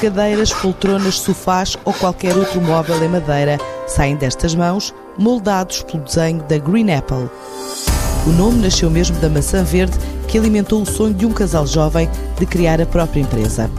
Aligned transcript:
Cadeiras, 0.00 0.50
poltronas, 0.50 1.16
sofás 1.16 1.76
ou 1.84 1.92
qualquer 1.92 2.34
outro 2.34 2.58
móvel 2.58 3.04
em 3.04 3.08
madeira 3.08 3.58
saem 3.86 4.16
destas 4.16 4.54
mãos 4.54 4.94
moldados 5.18 5.82
pelo 5.82 6.02
desenho 6.02 6.42
da 6.44 6.56
Green 6.56 6.90
Apple. 6.90 7.28
O 8.26 8.30
nome 8.30 8.62
nasceu 8.62 8.90
mesmo 8.90 9.18
da 9.18 9.28
maçã 9.28 9.62
verde 9.62 9.98
que 10.26 10.38
alimentou 10.38 10.80
o 10.80 10.86
sonho 10.86 11.12
de 11.12 11.26
um 11.26 11.32
casal 11.32 11.66
jovem 11.66 12.08
de 12.38 12.46
criar 12.46 12.80
a 12.80 12.86
própria 12.86 13.20
empresa. 13.20 13.70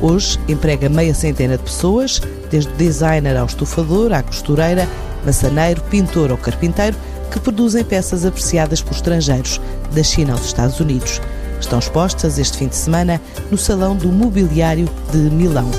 Hoje 0.00 0.36
emprega 0.48 0.88
meia 0.88 1.14
centena 1.14 1.56
de 1.56 1.62
pessoas, 1.62 2.20
desde 2.50 2.72
designer 2.72 3.36
ao 3.36 3.46
estufador, 3.46 4.12
à 4.12 4.20
costureira, 4.20 4.88
maçaneiro, 5.24 5.80
pintor 5.82 6.32
ou 6.32 6.36
carpinteiro, 6.36 6.96
que 7.30 7.38
produzem 7.38 7.84
peças 7.84 8.24
apreciadas 8.24 8.82
por 8.82 8.94
estrangeiros, 8.94 9.60
da 9.92 10.02
China 10.02 10.32
aos 10.32 10.46
Estados 10.46 10.80
Unidos. 10.80 11.20
Estão 11.60 11.78
expostas 11.78 12.38
este 12.38 12.58
fim 12.58 12.68
de 12.68 12.76
semana 12.76 13.20
no 13.50 13.58
Salão 13.58 13.96
do 13.96 14.08
Mobiliário 14.08 14.88
de 15.10 15.18
Milão. 15.18 15.70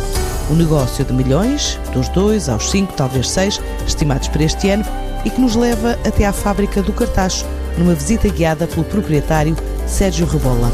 Um 0.52 0.56
negócio 0.56 1.06
de 1.06 1.14
milhões, 1.14 1.80
dos 1.94 2.10
2 2.10 2.50
aos 2.50 2.70
5, 2.72 2.94
talvez 2.94 3.30
6, 3.30 3.62
estimados 3.88 4.28
para 4.28 4.44
este 4.44 4.70
ano, 4.70 4.86
e 5.24 5.30
que 5.30 5.40
nos 5.40 5.56
leva 5.56 5.98
até 6.06 6.26
à 6.26 6.34
fábrica 6.34 6.82
do 6.82 6.94
Cartacho, 6.94 7.46
numa 7.78 7.94
visita 7.94 8.28
guiada 8.30 8.68
pelo 8.68 8.84
proprietário 8.84 9.56
Sérgio 9.88 10.26
Rebola. 10.26 10.72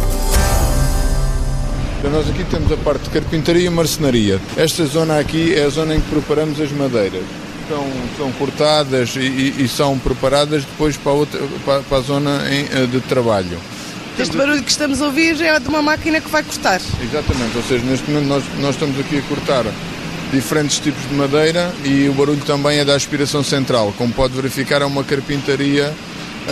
Nós 2.12 2.30
aqui 2.30 2.44
temos 2.44 2.72
a 2.72 2.78
parte 2.78 3.04
de 3.06 3.10
carpintaria 3.10 3.66
e 3.66 3.70
marcenaria. 3.70 4.40
Esta 4.56 4.86
zona 4.86 5.20
aqui 5.20 5.56
é 5.56 5.64
a 5.64 5.70
zona 5.70 5.96
em 5.96 6.00
que 6.00 6.10
preparamos 6.10 6.62
as 6.62 6.72
madeiras. 6.72 7.24
São, 7.68 7.88
são 8.16 8.32
cortadas 8.34 9.16
e, 9.16 9.56
e, 9.58 9.68
são 9.68 9.98
preparadas 9.98 10.64
depois 10.64 10.96
para 10.98 11.14
outra, 11.14 11.40
para, 11.66 11.82
para 11.82 11.98
a 11.98 12.02
zona 12.02 12.44
em, 12.48 12.88
de 12.88 13.02
trabalho. 13.02 13.58
Este 14.18 14.38
barulho 14.38 14.64
que 14.64 14.72
estamos 14.72 15.02
a 15.02 15.08
ouvir 15.08 15.42
é 15.42 15.60
de 15.60 15.68
uma 15.68 15.82
máquina 15.82 16.22
que 16.22 16.30
vai 16.30 16.42
cortar. 16.42 16.80
Exatamente, 17.02 17.58
ou 17.58 17.64
seja, 17.64 17.86
neste 17.86 18.10
momento 18.10 18.28
nós, 18.28 18.44
nós 18.60 18.76
estamos 18.76 18.98
aqui 18.98 19.18
a 19.18 19.22
cortar 19.24 19.66
diferentes 20.32 20.80
tipos 20.80 21.08
de 21.10 21.14
madeira 21.16 21.74
e 21.84 22.08
o 22.08 22.14
barulho 22.14 22.42
também 22.46 22.80
é 22.80 22.86
da 22.86 22.96
aspiração 22.96 23.44
central. 23.44 23.94
Como 23.98 24.14
pode 24.14 24.34
verificar, 24.34 24.82
é 24.82 24.86
uma 24.86 25.04
carpintaria 25.04 25.94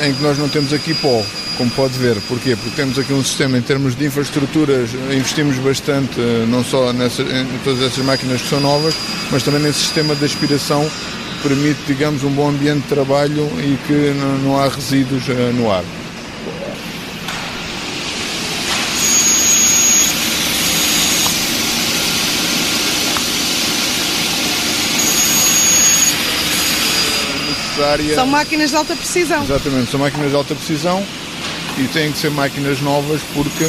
em 0.05 0.13
que 0.13 0.21
nós 0.21 0.37
não 0.37 0.49
temos 0.49 0.73
aqui 0.73 0.93
pó, 0.93 1.23
como 1.57 1.71
pode 1.71 1.97
ver. 1.97 2.17
Porquê? 2.27 2.55
Porque 2.55 2.75
temos 2.75 2.99
aqui 2.99 3.13
um 3.13 3.23
sistema 3.23 3.57
em 3.57 3.61
termos 3.61 3.95
de 3.95 4.05
infraestruturas, 4.05 4.89
investimos 5.11 5.57
bastante, 5.57 6.19
eh, 6.19 6.45
não 6.47 6.65
só 6.65 6.91
nessa, 6.91 7.21
em 7.21 7.59
todas 7.63 7.81
essas 7.81 8.03
máquinas 8.03 8.41
que 8.41 8.49
são 8.49 8.59
novas, 8.59 8.93
mas 9.31 9.41
também 9.41 9.61
nesse 9.61 9.79
sistema 9.79 10.15
de 10.15 10.25
aspiração 10.25 10.89
que 11.41 11.47
permite, 11.47 11.79
digamos, 11.87 12.23
um 12.23 12.31
bom 12.31 12.49
ambiente 12.49 12.81
de 12.81 12.87
trabalho 12.89 13.49
e 13.59 13.77
que 13.87 14.13
não, 14.43 14.59
há 14.59 14.67
resíduos 14.67 15.29
eh, 15.29 15.51
no 15.53 15.71
ar. 15.71 15.83
Necessária. 27.73 28.15
São 28.15 28.27
máquinas 28.27 28.69
de 28.69 28.75
alta 28.75 28.95
precisão. 28.95 29.43
Exatamente, 29.43 29.91
são 29.91 29.99
máquinas 29.99 30.29
de 30.29 30.35
alta 30.35 30.55
precisão 30.55 31.03
e 31.77 31.87
têm 31.87 32.11
que 32.11 32.17
ser 32.17 32.31
máquinas 32.31 32.79
novas 32.81 33.21
porque 33.33 33.67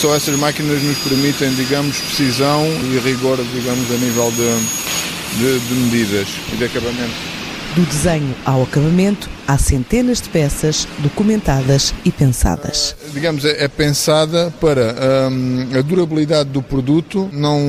só 0.00 0.14
essas 0.14 0.38
máquinas 0.38 0.82
nos 0.82 0.98
permitem, 0.98 1.54
digamos, 1.54 1.96
precisão 1.98 2.64
e 2.66 2.98
rigor, 2.98 3.38
digamos, 3.54 3.90
a 3.90 3.96
nível 3.96 4.30
de, 4.30 5.38
de, 5.38 5.58
de 5.60 5.74
medidas 5.74 6.28
e 6.52 6.56
de 6.56 6.64
acabamento. 6.64 7.34
Do 7.74 7.82
desenho 7.86 8.34
ao 8.44 8.62
acabamento, 8.62 9.28
há 9.48 9.58
centenas 9.58 10.20
de 10.20 10.28
peças 10.28 10.86
documentadas 10.98 11.92
e 12.04 12.12
pensadas. 12.12 12.94
Digamos, 13.12 13.44
é, 13.44 13.64
é 13.64 13.68
pensada 13.68 14.52
para 14.60 14.94
hum, 15.28 15.68
a 15.76 15.82
durabilidade 15.82 16.50
do 16.50 16.62
produto, 16.62 17.28
não, 17.32 17.60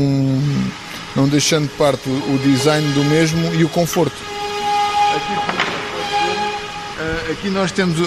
não 1.16 1.28
deixando 1.28 1.68
de 1.68 1.76
parte 1.76 2.08
o 2.08 2.40
design 2.44 2.88
do 2.94 3.04
mesmo 3.06 3.52
e 3.56 3.64
o 3.64 3.70
conforto. 3.70 4.35
Aqui 7.32 7.50
nós 7.50 7.72
temos 7.72 7.98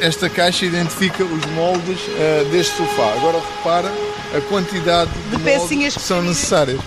esta 0.00 0.28
caixa 0.28 0.66
identifica 0.66 1.24
os 1.24 1.44
moldes 1.52 2.00
uh, 2.00 2.44
deste 2.50 2.76
sofá. 2.76 3.14
Agora 3.14 3.38
repara 3.38 3.90
a 4.36 4.40
quantidade 4.42 5.10
de, 5.30 5.36
de 5.36 5.42
pecinhas 5.42 5.94
que 5.94 6.02
são 6.02 6.22
necessárias. 6.22 6.78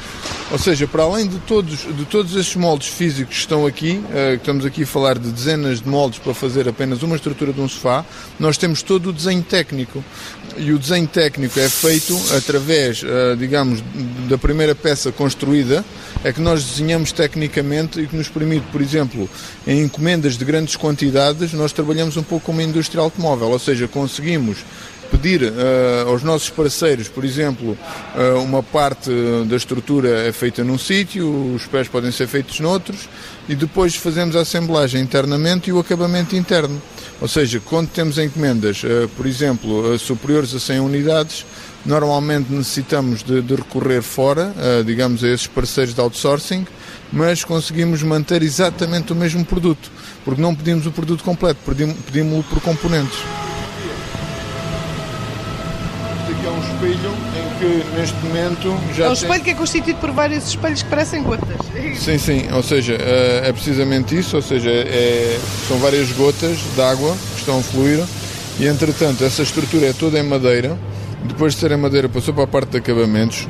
Ou 0.52 0.60
seja, 0.60 0.86
para 0.86 1.04
além 1.04 1.28
de 1.28 1.40
todos, 1.40 1.80
de 1.96 2.04
todos 2.04 2.36
estes 2.36 2.58
moldes 2.58 2.90
físicos 2.90 3.36
que 3.36 3.40
estão 3.40 3.66
aqui, 3.66 4.04
uh, 4.10 4.36
estamos 4.36 4.66
aqui 4.66 4.84
a 4.84 4.86
falar 4.86 5.18
de 5.18 5.32
dezenas 5.32 5.82
de 5.82 5.88
moldes 5.88 6.20
para 6.20 6.34
fazer 6.34 6.68
apenas 6.68 7.02
uma 7.04 7.16
estrutura 7.16 7.54
de 7.54 7.62
um 7.62 7.70
sofá, 7.70 8.04
nós 8.38 8.58
temos 8.58 8.82
todo 8.82 9.12
o 9.12 9.14
desenho 9.14 9.42
técnico. 9.44 10.04
E 10.58 10.74
o 10.74 10.78
desenho 10.78 11.08
técnico 11.08 11.58
é 11.58 11.70
feito 11.70 12.20
através, 12.36 13.02
uh, 13.02 13.38
digamos, 13.38 13.82
da 14.28 14.38
primeira 14.38 14.76
peça 14.76 15.10
construída, 15.10 15.86
é 16.22 16.34
que 16.34 16.42
nós 16.42 16.62
desenhamos 16.66 17.14
tecnicamente 17.14 18.02
e 18.02 18.08
que 18.08 18.18
nos 18.18 18.28
permite, 18.28 18.66
por 18.74 18.82
exemplo, 18.82 19.30
em 19.66 19.84
encomendas 19.84 20.38
de 20.38 20.44
grandes 20.44 20.76
quantidades, 20.76 21.54
nós 21.54 21.72
trabalhamos 21.72 22.18
um 22.18 22.24
pouco 22.24 22.48
como 22.48 22.60
a 22.60 22.64
indústria 22.64 23.02
automóvel, 23.02 23.52
ou 23.52 23.60
seja, 23.60 23.88
conseguimos 23.88 24.58
pedir 25.12 25.44
uh, 25.44 26.10
aos 26.10 26.24
nossos 26.24 26.50
parceiros, 26.50 27.10
por 27.10 27.26
exemplo, 27.26 27.78
uh, 28.16 28.42
uma 28.42 28.64
parte 28.64 29.12
da 29.46 29.58
estrutura 29.58 30.28
é 30.28 30.32
feita 30.32 30.64
num 30.64 30.78
sítio, 30.78 31.54
os 31.54 31.66
pés 31.68 31.90
podem 31.90 32.12
ser 32.12 32.28
feitos 32.28 32.60
noutros 32.62 33.10
e 33.50 33.56
depois 33.56 33.96
fazemos 33.96 34.36
a 34.36 34.42
assemblagem 34.42 35.02
internamente 35.02 35.70
e 35.70 35.74
o 35.74 35.80
acabamento 35.80 36.36
interno. 36.36 36.82
Ou 37.20 37.28
seja, 37.28 37.60
quando 37.60 37.90
temos 37.90 38.18
encomendas, 38.18 38.82
uh, 38.84 39.08
por 39.18 39.28
exemplo, 39.28 39.98
superiores 40.00 40.56
a 40.56 40.60
100 40.60 40.80
unidades, 40.80 41.46
normalmente 41.86 42.52
necessitamos 42.52 43.22
de, 43.22 43.42
de 43.42 43.56
recorrer 43.56 44.02
fora, 44.04 44.54
digamos, 44.86 45.24
a 45.24 45.28
esses 45.28 45.48
parceiros 45.48 45.96
de 45.96 46.00
outsourcing, 46.00 46.64
mas 47.12 47.44
conseguimos 47.44 48.04
manter 48.04 48.44
exatamente 48.44 49.12
o 49.12 49.16
mesmo 49.16 49.44
produto, 49.44 49.92
porque 50.24 50.40
não 50.40 50.54
pedimos 50.54 50.86
o 50.86 50.92
produto 50.92 51.24
completo, 51.24 51.60
pedimos-o 52.06 52.44
por 52.44 52.62
componentes. 52.62 53.18
Aqui 56.42 56.48
é 56.48 56.50
um 56.50 56.60
espelho 56.60 57.12
em 57.38 57.60
que 57.60 58.00
neste 58.00 58.26
momento 58.26 58.94
já. 58.96 59.06
É 59.06 59.10
um 59.10 59.14
espelho 59.14 59.34
tem... 59.36 59.44
que 59.44 59.50
é 59.52 59.54
constituído 59.54 60.00
por 60.00 60.12
vários 60.12 60.48
espelhos 60.48 60.82
que 60.82 60.90
parecem 60.90 61.24
gotas. 61.24 61.56
Sim, 61.96 62.18
sim, 62.18 62.48
ou 62.52 62.64
seja, 62.64 62.94
eh, 62.94 63.44
é 63.46 63.54
precisamente 63.54 64.18
isso, 64.18 64.36
ou 64.36 64.42
seja, 64.42 64.70
é... 64.70 65.40
são 65.68 65.78
várias 65.78 66.12
gotas 66.12 66.58
de 66.76 66.82
água 66.82 67.16
que 67.34 67.40
estão 67.40 67.60
a 67.60 67.62
fluir 67.62 68.04
e 68.60 68.68
entretanto 68.68 69.24
essa 69.24 69.44
estrutura 69.44 69.88
é 69.88 69.94
toda 69.94 70.20
em 70.20 70.24
madeira. 70.24 70.78
Depois 71.24 71.54
de 71.54 71.60
ser 71.60 71.72
em 71.72 71.78
madeira 71.78 72.10
passou 72.10 72.34
para 72.34 72.46
a 72.46 72.48
parte 72.48 72.72
de 72.72 72.78
acabamentos, 72.78 73.48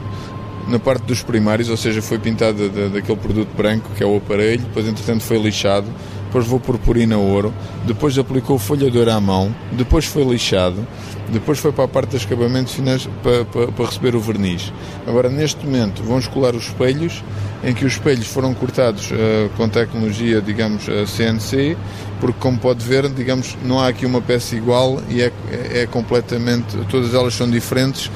na 0.67 0.77
parte 0.77 1.03
dos 1.03 1.23
primários, 1.23 1.69
ou 1.69 1.77
seja, 1.77 2.01
foi 2.01 2.19
pintada 2.19 2.67
daquele 2.89 3.17
produto 3.17 3.49
branco 3.55 3.89
que 3.95 4.03
é 4.03 4.05
o 4.05 4.17
aparelho, 4.17 4.59
depois 4.59 4.85
entretanto 4.85 5.23
foi 5.23 5.41
lixado, 5.41 5.88
depois 6.25 6.45
vou 6.45 6.59
purpurina 6.59 7.17
ouro, 7.17 7.53
depois 7.85 8.17
aplicou 8.17 8.59
folha 8.59 8.91
de 8.91 8.97
ouro 8.97 9.11
à 9.11 9.19
mão, 9.21 9.55
depois 9.71 10.05
foi 10.05 10.23
lixado, 10.23 10.85
depois 11.29 11.59
foi 11.59 11.71
para 11.71 11.85
a 11.85 11.88
parte 11.88 12.12
dos 12.12 12.25
acabamentos 12.25 12.75
para, 13.23 13.45
para, 13.45 13.71
para, 13.71 13.85
receber 13.85 14.15
o 14.15 14.19
verniz. 14.19 14.73
Agora, 15.07 15.29
neste 15.29 15.65
momento, 15.65 16.03
vão 16.03 16.19
escolar 16.19 16.56
os 16.56 16.65
espelhos, 16.65 17.23
em 17.63 17.73
que 17.73 17.85
os 17.85 17.94
espelhos 17.94 18.27
foram 18.27 18.53
cortados 18.53 19.12
uh, 19.12 19.50
com 19.56 19.69
tecnologia, 19.69 20.41
digamos, 20.41 20.88
uh, 20.88 20.91
eh, 20.91 21.06
CNC, 21.06 21.77
porque, 22.19 22.38
como 22.39 22.57
pode 22.57 22.83
ver, 22.83 23.07
digamos, 23.09 23.56
não 23.63 23.79
há 23.79 23.88
aqui 23.88 24.06
uma 24.06 24.21
peça 24.21 24.56
igual 24.56 25.01
e 25.09 25.21
é, 25.21 25.31
é 25.73 25.88
completamente, 25.88 26.77
todas 26.89 27.13
elas 27.13 27.33
são 27.33 27.50
diferentes. 27.50 28.09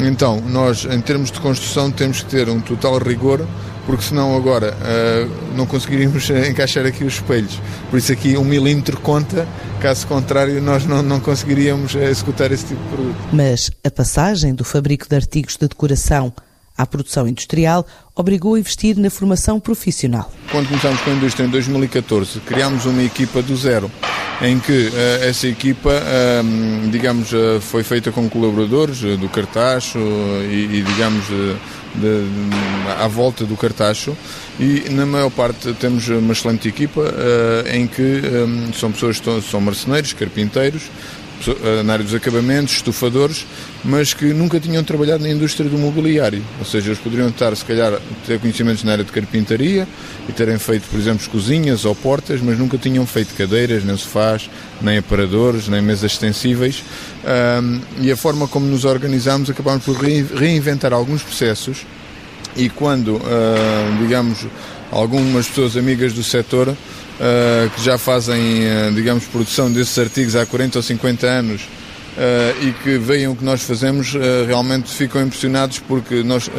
Então, 0.00 0.40
nós, 0.40 0.84
em 0.84 1.00
termos 1.00 1.30
de 1.30 1.40
construção, 1.40 1.90
temos 1.90 2.22
que 2.22 2.30
ter 2.30 2.48
um 2.48 2.60
total 2.60 2.98
rigor 2.98 3.46
porque 3.88 4.04
senão 4.04 4.36
agora 4.36 4.76
uh, 4.76 5.56
não 5.56 5.64
conseguiríamos 5.64 6.28
encaixar 6.46 6.84
aqui 6.84 7.04
os 7.04 7.14
espelhos. 7.14 7.58
Por 7.90 7.98
isso 7.98 8.12
aqui 8.12 8.36
um 8.36 8.44
milímetro 8.44 9.00
conta, 9.00 9.48
caso 9.80 10.06
contrário 10.06 10.60
nós 10.60 10.84
não, 10.84 11.02
não 11.02 11.18
conseguiríamos 11.18 11.94
executar 11.94 12.52
esse 12.52 12.66
tipo 12.66 12.82
de 12.82 12.88
produto. 12.90 13.16
Mas 13.32 13.70
a 13.82 13.90
passagem 13.90 14.54
do 14.54 14.62
fabrico 14.62 15.08
de 15.08 15.16
artigos 15.16 15.56
de 15.56 15.66
decoração 15.66 16.30
à 16.76 16.84
produção 16.86 17.26
industrial 17.26 17.86
obrigou 18.14 18.56
a 18.56 18.60
investir 18.60 18.98
na 18.98 19.08
formação 19.08 19.58
profissional. 19.58 20.30
Quando 20.50 20.68
começámos 20.68 21.00
com 21.00 21.10
a 21.10 21.14
indústria 21.14 21.46
em 21.46 21.50
2014, 21.50 22.40
criámos 22.40 22.84
uma 22.84 23.02
equipa 23.02 23.40
do 23.40 23.56
zero, 23.56 23.90
em 24.42 24.58
que 24.60 24.88
uh, 24.88 25.24
essa 25.24 25.48
equipa, 25.48 25.90
uh, 25.90 26.90
digamos, 26.90 27.32
uh, 27.32 27.60
foi 27.60 27.82
feita 27.82 28.12
com 28.12 28.28
colaboradores 28.28 29.00
do 29.00 29.28
Cartacho 29.28 29.98
e, 29.98 30.78
e 30.78 30.82
digamos, 30.82 31.24
de, 31.94 32.24
à 33.00 33.08
volta 33.08 33.44
do 33.44 33.56
Cartacho 33.56 34.16
e 34.58 34.88
na 34.90 35.06
maior 35.06 35.30
parte 35.30 35.72
temos 35.74 36.08
uma 36.08 36.32
excelente 36.32 36.68
equipa 36.68 37.00
uh, 37.00 37.68
em 37.74 37.86
que 37.86 38.02
um, 38.02 38.72
são 38.72 38.92
pessoas 38.92 39.20
que 39.20 39.42
são 39.42 39.60
marceneiros, 39.60 40.12
carpinteiros, 40.12 40.82
eh, 40.84 41.27
na 41.84 41.92
área 41.92 42.04
dos 42.04 42.14
acabamentos, 42.14 42.74
estufadores, 42.74 43.46
mas 43.84 44.12
que 44.12 44.26
nunca 44.26 44.58
tinham 44.58 44.82
trabalhado 44.82 45.22
na 45.22 45.30
indústria 45.30 45.68
do 45.68 45.78
mobiliário. 45.78 46.42
Ou 46.58 46.64
seja, 46.64 46.88
eles 46.88 46.98
poderiam 46.98 47.28
estar, 47.28 47.54
se 47.56 47.64
calhar, 47.64 47.98
ter 48.26 48.38
conhecimentos 48.40 48.82
na 48.84 48.92
área 48.92 49.04
de 49.04 49.12
carpintaria 49.12 49.86
e 50.28 50.32
terem 50.32 50.58
feito, 50.58 50.88
por 50.90 50.98
exemplo, 50.98 51.28
cozinhas 51.30 51.84
ou 51.84 51.94
portas, 51.94 52.40
mas 52.40 52.58
nunca 52.58 52.76
tinham 52.76 53.06
feito 53.06 53.34
cadeiras, 53.34 53.84
nem 53.84 53.96
sofás, 53.96 54.50
nem 54.80 54.98
aparadores, 54.98 55.68
nem 55.68 55.80
mesas 55.80 56.12
extensíveis. 56.12 56.82
Um, 57.62 57.80
e 58.00 58.10
a 58.10 58.16
forma 58.16 58.48
como 58.48 58.66
nos 58.66 58.84
organizámos, 58.84 59.50
acabámos 59.50 59.84
por 59.84 59.96
reinventar 59.96 60.92
alguns 60.92 61.22
processos 61.22 61.84
e 62.58 62.68
quando, 62.68 63.20
digamos, 64.00 64.46
algumas 64.90 65.46
pessoas 65.46 65.76
amigas 65.76 66.12
do 66.12 66.22
setor 66.22 66.76
que 67.74 67.82
já 67.82 67.96
fazem, 67.96 68.92
digamos, 68.94 69.24
produção 69.24 69.72
desses 69.72 69.98
artigos 69.98 70.36
há 70.36 70.44
40 70.44 70.78
ou 70.78 70.82
50 70.82 71.26
anos 71.26 71.68
uh, 72.18 72.64
e 72.64 72.72
que 72.72 72.98
veem 72.98 73.28
o 73.28 73.36
que 73.36 73.44
nós 73.44 73.62
fazemos, 73.62 74.14
uh, 74.14 74.18
realmente 74.46 74.90
ficam 74.90 75.22
impressionados 75.22 75.78
porque 75.78 76.22
nós 76.22 76.48
uh, 76.48 76.50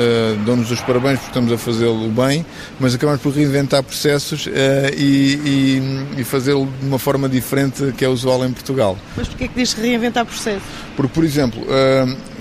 damos 0.45 0.71
os 0.71 0.79
parabéns 0.81 1.19
porque 1.19 1.31
estamos 1.31 1.51
a 1.51 1.57
fazê-lo 1.57 2.07
bem, 2.09 2.45
mas 2.79 2.95
acabamos 2.95 3.21
por 3.21 3.33
reinventar 3.33 3.83
processos 3.83 4.47
e, 4.95 5.01
e, 6.15 6.21
e 6.21 6.23
fazê-lo 6.23 6.67
de 6.79 6.85
uma 6.85 6.99
forma 6.99 7.27
diferente 7.27 7.93
que 7.97 8.05
é 8.05 8.07
usual 8.07 8.45
em 8.45 8.51
Portugal. 8.51 8.97
Mas 9.17 9.27
porquê 9.27 9.45
é 9.45 9.47
que 9.47 9.55
diz 9.55 9.73
reinventar 9.73 10.25
processos? 10.25 10.63
Porque, 10.95 11.13
por 11.13 11.23
exemplo, 11.23 11.65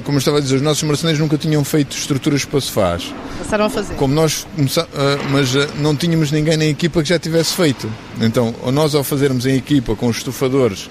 como 0.09 0.17
eu 0.17 0.21
estava 0.21 0.39
a 0.39 0.41
dizer, 0.41 0.57
os 0.57 0.63
nossos 0.63 0.83
marceneiros 0.85 1.21
nunca 1.21 1.37
tinham 1.37 1.63
feito 1.63 1.95
estruturas 1.95 2.43
para 2.43 2.59
sofás. 2.63 3.15
Passaram 3.41 3.67
a 3.67 3.69
fazer. 3.69 3.95
Como 3.97 4.15
nós 4.15 4.47
mas 5.31 5.53
não 5.79 5.95
tínhamos 5.95 6.33
ninguém 6.33 6.57
na 6.57 6.65
equipa 6.65 7.03
que 7.03 7.11
já 7.11 7.19
tivesse 7.19 7.53
feito. 7.55 7.87
Então, 8.19 8.55
nós 8.73 8.95
ao 8.95 9.05
fazermos 9.05 9.45
em 9.45 9.55
equipa 9.55 9.95
com 9.95 10.07
os 10.07 10.17
estufadores 10.17 10.89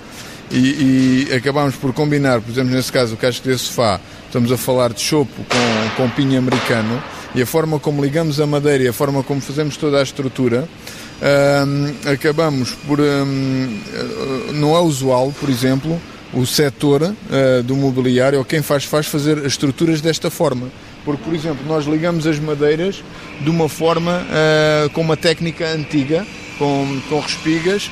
e, 0.51 1.25
e 1.31 1.33
acabámos 1.33 1.73
por 1.73 1.91
combinar, 1.93 2.41
por 2.41 2.51
exemplo, 2.51 2.71
nesse 2.71 2.91
caso, 2.91 3.15
o 3.15 3.17
casco 3.17 3.49
de 3.49 3.57
sofá, 3.57 3.99
estamos 4.27 4.51
a 4.51 4.57
falar 4.57 4.93
de 4.93 5.01
chopo 5.01 5.33
com, 5.49 6.03
com 6.03 6.09
pinho 6.11 6.37
americano 6.37 7.01
e 7.33 7.41
a 7.41 7.45
forma 7.47 7.79
como 7.79 8.03
ligamos 8.03 8.39
a 8.39 8.45
madeira 8.45 8.83
e 8.83 8.87
a 8.87 8.93
forma 8.93 9.23
como 9.23 9.41
fazemos 9.41 9.77
toda 9.77 9.97
a 9.97 10.03
estrutura, 10.03 10.69
um, 11.65 12.11
acabamos 12.11 12.69
por. 12.85 12.99
Não 14.53 14.75
é 14.75 14.79
usual, 14.79 15.33
por 15.39 15.49
exemplo, 15.49 15.99
o 16.33 16.45
setor 16.45 17.03
uh, 17.03 17.63
do 17.63 17.75
mobiliário, 17.75 18.39
ou 18.39 18.45
quem 18.45 18.62
faz, 18.62 18.83
faz 18.83 19.07
fazer 19.07 19.39
as 19.39 19.45
estruturas 19.45 20.01
desta 20.01 20.29
forma. 20.29 20.68
Porque, 21.06 21.24
por 21.24 21.33
exemplo, 21.33 21.65
nós 21.65 21.85
ligamos 21.85 22.27
as 22.27 22.38
madeiras 22.39 23.03
de 23.39 23.50
uma 23.50 23.69
forma 23.69 24.24
uh, 24.24 24.89
com 24.89 25.01
uma 25.01 25.15
técnica 25.15 25.69
antiga, 25.69 26.25
com, 26.57 27.00
com 27.07 27.19
respigas, 27.19 27.89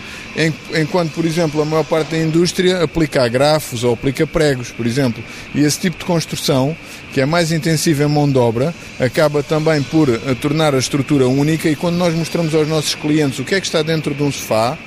enquanto, 0.73 1.13
por 1.13 1.25
exemplo, 1.25 1.61
a 1.61 1.65
maior 1.65 1.83
parte 1.83 2.11
da 2.11 2.17
indústria 2.17 2.83
aplica 2.83 3.23
agrafos 3.23 3.83
ou 3.83 3.93
aplica 3.93 4.27
pregos, 4.27 4.71
por 4.71 4.85
exemplo. 4.85 5.23
E 5.53 5.61
esse 5.61 5.79
tipo 5.79 5.97
de 5.97 6.05
construção, 6.05 6.75
que 7.13 7.21
é 7.21 7.25
mais 7.25 7.51
intensiva 7.51 8.03
em 8.03 8.07
mão 8.07 8.29
de 8.29 8.37
obra, 8.37 8.73
acaba 8.99 9.41
também 9.41 9.81
por 9.83 10.09
eh, 10.09 10.19
tornar 10.41 10.75
a 10.75 10.77
estrutura 10.77 11.27
única 11.27 11.69
e 11.69 11.75
quando 11.75 11.95
nós 11.95 12.13
mostramos 12.13 12.53
aos 12.53 12.67
nossos 12.67 12.95
clientes 12.95 13.39
o 13.39 13.45
que 13.45 13.55
é 13.55 13.61
que 13.61 13.65
está 13.65 13.81
dentro 13.81 14.13
de 14.13 14.23
um 14.23 14.31
sofá, 14.31 14.77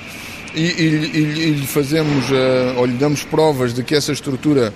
e, 0.53 0.61
e, 0.61 0.83
e, 0.83 1.51
lhe 1.51 1.67
fazemos 1.67 2.29
uh, 2.29 2.77
ou 2.77 2.85
lhe 2.85 2.97
damos 2.97 3.23
provas 3.23 3.73
de 3.73 3.83
que 3.83 3.95
essa 3.95 4.11
estrutura 4.11 4.73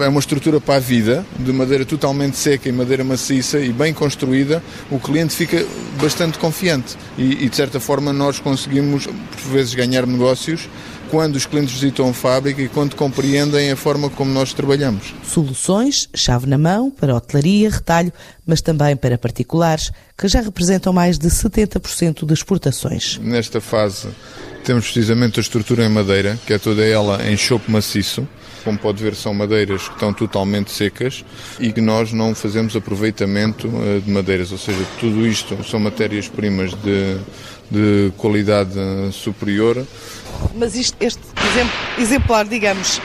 é 0.00 0.08
uma 0.08 0.20
estrutura 0.20 0.60
para 0.60 0.76
a 0.76 0.78
vida, 0.78 1.26
de 1.38 1.52
madeira 1.52 1.84
totalmente 1.84 2.36
seca 2.36 2.68
e 2.68 2.72
madeira 2.72 3.04
maciça 3.04 3.58
e 3.58 3.70
bem 3.70 3.92
construída, 3.92 4.62
o 4.90 4.98
cliente 4.98 5.34
fica 5.34 5.64
bastante 6.00 6.38
confiante. 6.38 6.96
E, 7.18 7.44
e 7.44 7.48
de 7.48 7.56
certa 7.56 7.78
forma 7.78 8.12
nós 8.12 8.38
conseguimos 8.38 9.06
por 9.06 9.52
vezes 9.52 9.74
ganhar 9.74 10.06
negócios 10.06 10.68
quando 11.10 11.36
os 11.36 11.46
clientes 11.46 11.74
visitam 11.74 12.08
a 12.08 12.14
fábrica 12.14 12.62
e 12.62 12.68
quando 12.68 12.94
compreendem 12.94 13.70
a 13.70 13.76
forma 13.76 14.08
como 14.10 14.32
nós 14.32 14.52
trabalhamos. 14.52 15.14
Soluções, 15.22 16.08
chave 16.14 16.46
na 16.46 16.58
mão, 16.58 16.90
para 16.90 17.14
hotelaria, 17.14 17.70
retalho, 17.70 18.12
mas 18.46 18.60
também 18.60 18.96
para 18.96 19.18
particulares, 19.18 19.90
que 20.16 20.28
já 20.28 20.40
representam 20.40 20.92
mais 20.92 21.18
de 21.18 21.28
70% 21.28 22.24
das 22.24 22.38
exportações. 22.38 23.18
Nesta 23.18 23.60
fase 23.60 24.08
temos 24.64 24.84
precisamente 24.84 25.40
a 25.40 25.42
estrutura 25.42 25.84
em 25.84 25.88
madeira, 25.88 26.38
que 26.46 26.52
é 26.52 26.58
toda 26.58 26.84
ela 26.84 27.26
em 27.26 27.36
chopo 27.36 27.70
maciço. 27.70 28.28
Como 28.64 28.78
pode 28.78 29.02
ver, 29.02 29.14
são 29.14 29.32
madeiras 29.32 29.88
que 29.88 29.94
estão 29.94 30.12
totalmente 30.12 30.70
secas 30.70 31.24
e 31.58 31.72
que 31.72 31.80
nós 31.80 32.12
não 32.12 32.34
fazemos 32.34 32.76
aproveitamento 32.76 33.66
eh, 33.66 34.00
de 34.04 34.10
madeiras, 34.10 34.52
ou 34.52 34.58
seja, 34.58 34.84
tudo 35.00 35.26
isto 35.26 35.56
são 35.64 35.80
matérias-primas 35.80 36.72
de, 36.72 37.16
de 37.70 38.12
qualidade 38.18 38.74
superior. 39.12 39.86
Mas 40.54 40.74
isto, 40.74 40.96
este 41.00 41.20
exemplar, 41.98 42.46
digamos, 42.46 43.00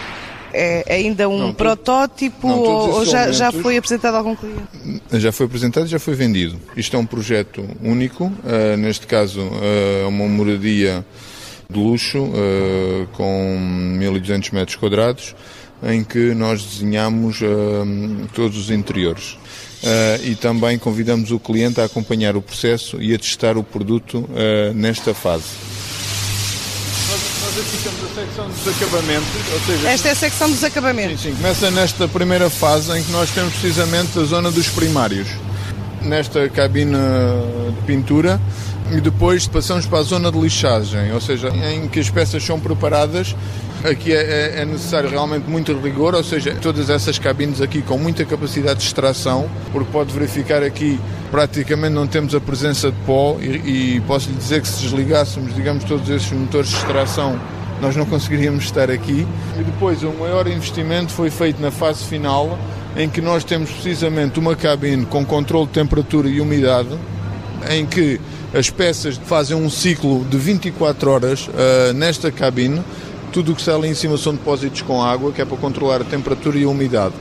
é 0.53 0.95
ainda 0.95 1.27
um 1.27 1.37
não, 1.37 1.53
protótipo 1.53 2.47
não, 2.47 2.59
ou 2.59 3.05
já, 3.05 3.31
já 3.31 3.51
foi 3.51 3.75
apresentado 3.75 4.13
a 4.13 4.17
algum 4.19 4.35
cliente? 4.35 4.61
Já 5.13 5.31
foi 5.31 5.47
apresentado 5.47 5.85
e 5.85 5.89
já 5.89 5.99
foi 5.99 6.13
vendido. 6.13 6.59
Isto 6.77 6.95
é 6.95 6.99
um 6.99 7.05
projeto 7.05 7.65
único, 7.81 8.25
uh, 8.25 8.77
neste 8.77 9.07
caso 9.07 9.41
uh, 9.41 10.07
uma 10.07 10.27
moradia 10.27 11.03
de 11.69 11.79
luxo, 11.79 12.19
uh, 12.19 13.07
com 13.13 13.57
1200 13.97 14.51
metros 14.51 14.75
quadrados, 14.75 15.35
em 15.81 16.03
que 16.03 16.33
nós 16.35 16.63
desenhamos 16.63 17.41
todos 18.33 18.57
os 18.57 18.71
interiores. 18.71 19.37
E 20.23 20.33
também 20.33 20.79
convidamos 20.79 21.29
o 21.31 21.37
cliente 21.37 21.81
a 21.81 21.83
acompanhar 21.83 22.37
o 22.37 22.41
processo 22.41 23.01
e 23.01 23.13
a 23.13 23.17
testar 23.19 23.57
o 23.57 23.63
produto 23.65 24.29
nesta 24.73 25.13
fase. 25.13 25.72
Nós, 27.55 27.67
aqui 27.67 27.77
temos 27.83 28.03
a 28.03 28.21
secção 28.21 28.47
dos 28.47 28.67
acabamentos. 28.67 29.27
Seja, 29.67 29.89
Esta 29.89 30.07
é 30.07 30.11
a 30.11 30.15
secção 30.15 30.49
dos 30.49 30.63
acabamentos. 30.63 31.21
Sim, 31.21 31.29
sim. 31.29 31.35
Começa 31.35 31.69
nesta 31.69 32.07
primeira 32.07 32.49
fase 32.49 32.91
em 32.97 33.03
que 33.03 33.11
nós 33.11 33.29
temos 33.29 33.53
precisamente 33.53 34.17
a 34.17 34.23
zona 34.23 34.51
dos 34.51 34.69
primários. 34.69 35.27
Nesta 36.01 36.49
cabine 36.49 36.97
de 37.77 37.85
pintura, 37.85 38.41
e 38.91 38.99
depois 38.99 39.47
passamos 39.47 39.85
para 39.85 39.99
a 39.99 40.03
zona 40.03 40.31
de 40.31 40.39
lixagem, 40.39 41.13
ou 41.13 41.21
seja, 41.21 41.49
em 41.49 41.87
que 41.87 41.99
as 41.99 42.09
peças 42.09 42.43
são 42.43 42.59
preparadas. 42.59 43.35
Aqui 43.83 44.13
é, 44.13 44.53
é, 44.55 44.61
é 44.61 44.65
necessário 44.65 45.09
realmente 45.09 45.49
muito 45.49 45.73
rigor, 45.77 46.15
ou 46.15 46.23
seja, 46.23 46.55
todas 46.61 46.89
essas 46.89 47.19
cabines 47.19 47.59
aqui 47.61 47.81
com 47.81 47.97
muita 47.97 48.23
capacidade 48.23 48.79
de 48.79 48.85
extração, 48.85 49.49
porque 49.71 49.91
pode 49.91 50.13
verificar 50.13 50.63
aqui 50.63 50.99
praticamente 51.29 51.93
não 51.93 52.05
temos 52.05 52.35
a 52.35 52.39
presença 52.39 52.91
de 52.91 52.97
pó 53.05 53.37
e, 53.41 53.95
e 53.97 54.01
posso 54.01 54.29
lhe 54.29 54.35
dizer 54.35 54.61
que 54.61 54.67
se 54.67 54.83
desligássemos, 54.83 55.53
digamos, 55.55 55.83
todos 55.83 56.07
esses 56.07 56.31
motores 56.31 56.69
de 56.69 56.75
extração 56.75 57.39
nós 57.81 57.95
não 57.97 58.05
conseguiríamos 58.05 58.63
estar 58.63 58.89
aqui. 58.89 59.27
E 59.59 59.63
depois, 59.63 60.03
o 60.03 60.11
maior 60.13 60.47
investimento 60.47 61.11
foi 61.11 61.29
feito 61.29 61.61
na 61.61 61.69
fase 61.69 62.05
final, 62.05 62.57
em 62.95 63.09
que 63.09 63.19
nós 63.19 63.43
temos 63.43 63.69
precisamente 63.71 64.39
uma 64.39 64.55
cabine 64.55 65.05
com 65.05 65.25
controle 65.25 65.67
de 65.67 65.73
temperatura 65.73 66.29
e 66.29 66.39
umidade, 66.39 66.97
em 67.69 67.85
que 67.85 68.21
as 68.53 68.69
peças 68.69 69.17
fazem 69.25 69.57
um 69.57 69.69
ciclo 69.69 70.23
de 70.25 70.37
24 70.37 71.11
horas 71.11 71.47
uh, 71.47 71.93
nesta 71.93 72.31
cabine. 72.31 72.81
Tudo 73.33 73.51
o 73.51 73.55
que 73.55 73.61
está 73.61 73.73
ali 73.75 73.87
em 73.87 73.95
cima 73.95 74.15
são 74.15 74.35
depósitos 74.35 74.83
com 74.83 75.01
água, 75.01 75.31
que 75.31 75.41
é 75.41 75.45
para 75.45 75.57
controlar 75.57 76.01
a 76.01 76.03
temperatura 76.03 76.55
e 76.55 76.63
a 76.65 76.69
umidade. 76.69 77.15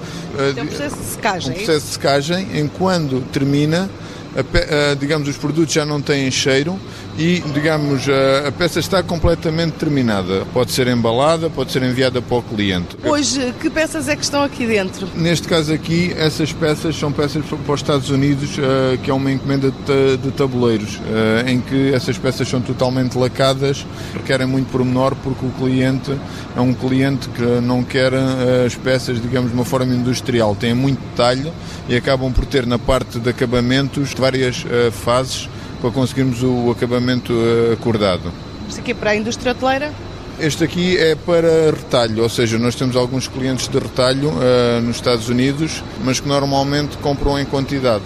É 0.56 0.62
um 0.62 0.66
processo 0.66 0.96
de 0.96 1.04
secagem. 1.04 1.50
Um 1.50 1.54
processo 1.54 1.86
de 1.86 1.92
secagem, 1.92 2.48
em 2.60 2.68
quando 2.68 3.22
termina, 3.32 3.88
a, 4.36 4.94
digamos, 4.94 5.28
os 5.28 5.36
produtos 5.36 5.74
já 5.74 5.84
não 5.84 6.00
têm 6.00 6.30
cheiro 6.30 6.78
e, 7.18 7.40
digamos, 7.52 8.08
a, 8.08 8.48
a, 8.48 8.52
peça 8.52 8.80
está 8.80 9.02
completamente 9.02 9.72
terminada. 9.72 10.46
Pode 10.52 10.72
ser 10.72 10.86
embalada, 10.88 11.50
pode 11.50 11.72
ser 11.72 11.82
enviada 11.82 12.22
para 12.22 12.36
o 12.38 12.42
cliente. 12.42 12.96
Hoje, 13.04 13.54
que 13.60 13.68
peças 13.68 14.08
é 14.08 14.16
que 14.16 14.24
estão 14.24 14.42
aqui 14.42 14.66
dentro? 14.66 15.06
Neste 15.14 15.46
caso 15.46 15.72
aqui, 15.72 16.14
essas 16.16 16.52
peças 16.52 16.96
são 16.96 17.12
peças 17.12 17.44
para 17.44 17.74
os 17.74 17.80
Estados 17.80 18.08
Unidos, 18.08 18.56
uh, 18.56 18.98
que 19.02 19.10
é 19.10 19.14
uma 19.14 19.30
encomenda 19.30 19.70
de, 19.70 20.16
de 20.16 20.30
tabuleiros, 20.30 20.96
uh, 20.96 21.48
em 21.48 21.60
que 21.60 21.92
essas 21.92 22.16
peças 22.16 22.48
são 22.48 22.60
totalmente 22.60 23.16
lacadas, 23.18 23.86
requerem 24.14 24.46
muito 24.46 24.70
pormenor, 24.70 25.14
porque 25.22 25.44
o 25.44 25.50
cliente 25.50 26.16
é 26.56 26.60
um 26.60 26.72
cliente 26.72 27.28
que 27.28 27.42
não 27.60 27.82
quer 27.82 28.12
uh, 28.12 28.66
as 28.66 28.74
peças, 28.74 29.20
digamos, 29.20 29.50
de 29.50 29.56
uma 29.56 29.64
forma 29.64 29.94
industrial. 29.94 30.56
Tem 30.56 30.74
muito 30.74 31.00
detalhe 31.10 31.52
e 31.88 31.96
acabam 31.96 32.32
por 32.32 32.46
ter 32.46 32.66
na 32.66 32.78
parte 32.78 33.18
de 33.18 33.28
acabamentos 33.28 34.14
várias 34.22 34.64
fases 35.04 35.48
para 35.82 35.90
conseguirmos 35.90 36.44
o 36.44 36.70
acabamento 36.70 37.32
eh, 37.32 37.72
acordado. 37.72 38.32
Isto 38.68 38.80
aqui 38.80 38.92
é 38.92 38.94
para 38.94 39.10
a 39.10 39.16
indústria 39.16 39.50
hoteleira? 39.50 39.92
Este 40.38 40.62
aqui 40.62 40.96
é 40.96 41.16
para 41.16 41.72
retalho, 41.72 42.22
ou 42.22 42.28
seja, 42.28 42.56
nós 42.56 42.76
temos 42.76 42.94
alguns 42.94 43.26
clientes 43.26 43.66
de 43.66 43.78
retalho 43.78 44.30
uh, 44.30 44.80
nos 44.80 44.96
Estados 44.96 45.28
Unidos, 45.28 45.82
mas 46.04 46.20
que 46.20 46.28
normalmente 46.28 46.96
compram 46.98 47.38
em 47.38 47.44
quantidade. 47.44 48.04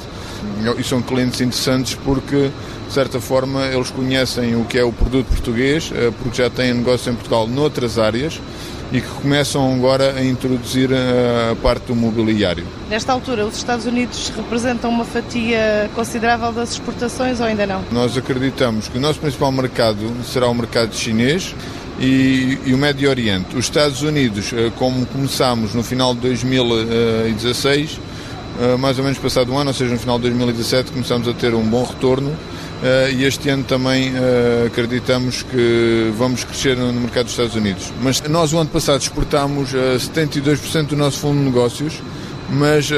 E 0.78 0.82
são 0.82 1.00
clientes 1.02 1.40
interessantes 1.40 1.94
porque, 1.94 2.50
de 2.88 2.92
certa 2.92 3.20
forma, 3.20 3.66
eles 3.66 3.90
conhecem 3.90 4.56
o 4.56 4.64
que 4.64 4.78
é 4.78 4.84
o 4.84 4.92
produto 4.92 5.26
português, 5.26 5.90
uh, 5.90 6.12
porque 6.20 6.42
já 6.42 6.50
têm 6.50 6.74
negócio 6.74 7.12
em 7.12 7.14
Portugal 7.14 7.46
noutras 7.46 7.98
áreas 7.98 8.40
e 8.92 9.00
que 9.00 9.08
começam 9.08 9.74
agora 9.74 10.14
a 10.16 10.24
introduzir 10.24 10.90
a 10.92 11.54
parte 11.56 11.86
do 11.86 11.96
mobiliário. 11.96 12.64
Nesta 12.88 13.12
altura, 13.12 13.44
os 13.46 13.56
Estados 13.56 13.86
Unidos 13.86 14.32
representam 14.36 14.90
uma 14.90 15.04
fatia 15.04 15.90
considerável 15.94 16.52
das 16.52 16.72
exportações 16.72 17.40
ou 17.40 17.46
ainda 17.46 17.66
não? 17.66 17.82
Nós 17.90 18.16
acreditamos 18.16 18.88
que 18.88 18.98
o 18.98 19.00
nosso 19.00 19.18
principal 19.18 19.50
mercado 19.50 20.12
será 20.24 20.48
o 20.48 20.54
mercado 20.54 20.94
chinês 20.94 21.54
e, 21.98 22.58
e 22.64 22.74
o 22.74 22.78
Médio 22.78 23.08
Oriente. 23.08 23.56
Os 23.56 23.64
Estados 23.64 24.02
Unidos, 24.02 24.52
eh, 24.52 24.70
como 24.76 25.04
começámos 25.06 25.74
no 25.74 25.82
final 25.82 26.14
de 26.14 26.20
2016, 26.20 27.98
eh, 28.60 28.76
mais 28.76 28.98
ou 28.98 29.04
menos 29.04 29.18
passado 29.18 29.52
um 29.52 29.58
ano, 29.58 29.70
ou 29.70 29.74
seja, 29.74 29.92
no 29.92 29.98
final 29.98 30.16
de 30.18 30.22
2017, 30.24 30.92
começamos 30.92 31.26
a 31.26 31.32
ter 31.32 31.54
um 31.54 31.62
bom 31.62 31.84
retorno 31.84 32.36
e 33.12 33.24
este 33.24 33.48
ano 33.48 33.64
também 33.64 34.10
uh, 34.10 34.66
acreditamos 34.66 35.42
que 35.42 36.12
vamos 36.16 36.44
crescer 36.44 36.76
no, 36.76 36.92
mercado 36.92 37.24
dos 37.24 37.32
Estados 37.32 37.54
Unidos. 37.54 37.92
Mas 38.02 38.20
nós, 38.22 38.52
o 38.52 38.58
ano 38.58 38.68
passado, 38.68 39.00
exportámos 39.00 39.72
uh, 39.72 39.94
eh, 39.94 39.96
72% 39.96 40.88
do 40.88 40.96
nosso 40.96 41.20
fundo 41.20 41.38
de 41.38 41.44
negócios 41.44 42.02
mas 42.48 42.90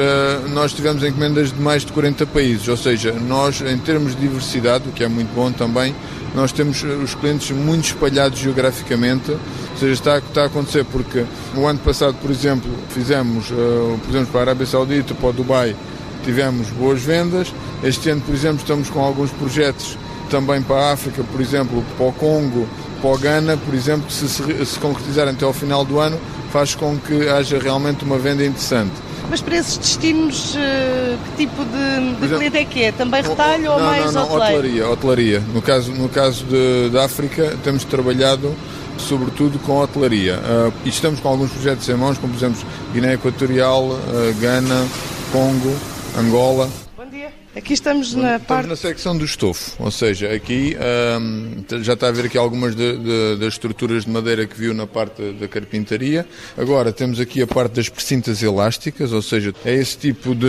nós 0.53 0.73
tivemos 0.73 1.03
encomendas 1.03 1.51
de 1.51 1.59
mais 1.59 1.83
de 1.83 1.91
40 1.91 2.23
países, 2.27 2.67
ou 2.67 2.77
seja, 2.77 3.11
nós 3.13 3.59
em 3.61 3.79
termos 3.79 4.13
de 4.15 4.21
diversidade, 4.21 4.87
o 4.87 4.91
que 4.91 5.03
é 5.03 5.07
muito 5.07 5.33
bom 5.33 5.51
também, 5.51 5.95
nós 6.35 6.51
temos 6.51 6.83
os 6.83 7.15
clientes 7.15 7.49
muito 7.49 7.85
espalhados 7.85 8.37
geograficamente, 8.37 9.31
ou 9.31 9.39
seja, 9.79 9.93
está, 9.93 10.17
está 10.19 10.43
a 10.43 10.45
acontecer 10.45 10.85
porque 10.85 11.25
no 11.55 11.65
ano 11.65 11.79
passado, 11.79 12.15
por 12.21 12.29
exemplo, 12.29 12.69
fizemos, 12.89 13.47
por 13.47 14.09
exemplo, 14.11 14.27
para 14.27 14.41
a 14.41 14.43
Arábia 14.43 14.67
Saudita, 14.67 15.15
para 15.15 15.29
o 15.29 15.33
Dubai, 15.33 15.75
tivemos 16.23 16.69
boas 16.69 17.01
vendas. 17.01 17.53
Este 17.83 18.09
ano, 18.09 18.21
por 18.21 18.33
exemplo, 18.33 18.57
estamos 18.57 18.89
com 18.89 18.99
alguns 18.99 19.31
projetos 19.31 19.97
também 20.29 20.61
para 20.61 20.77
a 20.77 20.93
África, 20.93 21.23
por 21.23 21.41
exemplo, 21.41 21.83
para 21.97 22.07
o 22.07 22.13
Congo, 22.13 22.67
para 23.01 23.09
o 23.09 23.17
Ghana, 23.17 23.57
por 23.57 23.73
exemplo, 23.73 24.05
que 24.05 24.13
se, 24.13 24.27
se, 24.27 24.79
concretizarem 24.79 25.33
até 25.33 25.45
ao 25.45 25.53
final 25.53 25.83
do 25.83 25.99
ano, 25.99 26.19
faz 26.51 26.75
com 26.75 26.97
que 26.97 27.27
haja 27.27 27.57
realmente 27.57 28.03
uma 28.03 28.17
venda 28.17 28.45
interessante. 28.45 28.93
Mas 29.29 29.41
para 29.41 29.57
esses 29.57 29.77
destinos, 29.77 30.55
eh, 30.57 31.15
que 31.23 31.45
tipo 31.45 31.63
de, 31.63 32.27
de 32.27 32.35
cliente 32.35 32.57
é 32.57 32.65
que 32.65 32.83
é? 32.83 32.91
Também 32.91 33.21
retalho 33.21 33.71
ou 33.71 33.79
mais 33.79 34.11
não, 34.11 34.27
não, 34.27 34.35
hotelaria? 34.35 34.89
Hotelaria. 34.89 35.43
No 35.53 35.61
caso, 35.61 35.91
no 35.91 36.09
caso 36.09 36.45
de, 36.45 36.89
da 36.89 37.05
África, 37.05 37.55
temos 37.63 37.83
trabalhado 37.83 38.55
sobretudo 38.99 39.57
com 39.59 39.77
hotelaria. 39.77 40.39
Uh, 40.39 40.73
e 40.85 40.89
estamos 40.89 41.19
com 41.19 41.29
alguns 41.29 41.51
projetos 41.51 41.87
em 41.87 41.95
mãos, 41.95 42.17
como 42.17 42.33
por 42.33 42.39
exemplo 42.39 42.61
Guiné 42.93 43.13
Equatorial, 43.13 43.83
uh, 43.83 43.99
Gana, 44.41 44.85
Congo, 45.31 45.75
Angola. 46.17 46.69
Bom 46.95 47.05
dia. 47.05 47.31
Aqui 47.55 47.73
estamos 47.73 48.13
na 48.13 48.35
estamos 48.35 48.47
parte... 48.47 48.67
na 48.67 48.75
secção 48.75 49.17
do 49.17 49.25
estofo, 49.25 49.71
ou 49.79 49.91
seja, 49.91 50.31
aqui 50.33 50.77
um, 51.19 51.63
já 51.81 51.93
está 51.93 52.07
a 52.07 52.11
ver 52.11 52.25
aqui 52.25 52.37
algumas 52.37 52.75
de, 52.75 52.97
de, 52.97 53.37
das 53.37 53.53
estruturas 53.53 54.05
de 54.05 54.11
madeira 54.11 54.45
que 54.45 54.57
viu 54.57 54.73
na 54.73 54.85
parte 54.85 55.31
da 55.33 55.47
carpintaria. 55.47 56.27
Agora 56.57 56.91
temos 56.93 57.19
aqui 57.19 57.41
a 57.41 57.47
parte 57.47 57.73
das 57.73 57.89
precintas 57.89 58.43
elásticas, 58.43 59.11
ou 59.11 59.21
seja, 59.21 59.53
é 59.65 59.73
esse 59.73 59.97
tipo 59.97 60.35
de, 60.35 60.47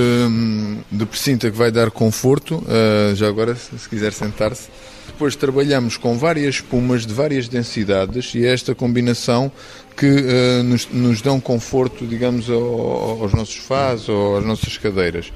de 0.90 1.06
precinta 1.06 1.50
que 1.50 1.56
vai 1.56 1.70
dar 1.70 1.90
conforto. 1.90 2.56
Uh, 2.56 3.14
já 3.14 3.28
agora, 3.28 3.54
se 3.54 3.88
quiser 3.88 4.12
sentar-se. 4.12 4.68
Depois 5.10 5.34
trabalhamos 5.34 5.96
com 5.96 6.16
várias 6.16 6.56
espumas 6.56 7.04
de 7.04 7.12
várias 7.12 7.48
densidades 7.48 8.32
e 8.34 8.46
é 8.46 8.52
esta 8.52 8.74
combinação 8.74 9.50
que 9.96 10.06
uh, 10.06 10.62
nos, 10.62 10.88
nos 10.90 11.20
dão 11.20 11.40
conforto, 11.40 12.06
digamos, 12.06 12.48
ao, 12.48 13.22
aos 13.22 13.34
nossos 13.34 13.56
sofás 13.56 14.08
ou 14.08 14.38
às 14.38 14.44
nossas 14.44 14.78
cadeiras. 14.78 15.32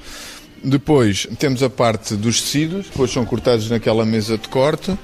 Depois 0.63 1.27
temos 1.37 1.61
a 1.61 1.69
parte 1.69 2.15
dos 2.15 2.41
tecidos, 2.41 2.87
depois 2.87 3.11
são 3.11 3.25
cortados 3.25 3.69
naquela 3.69 4.05
mesa 4.05 4.37
de 4.37 4.47
corte 4.47 4.97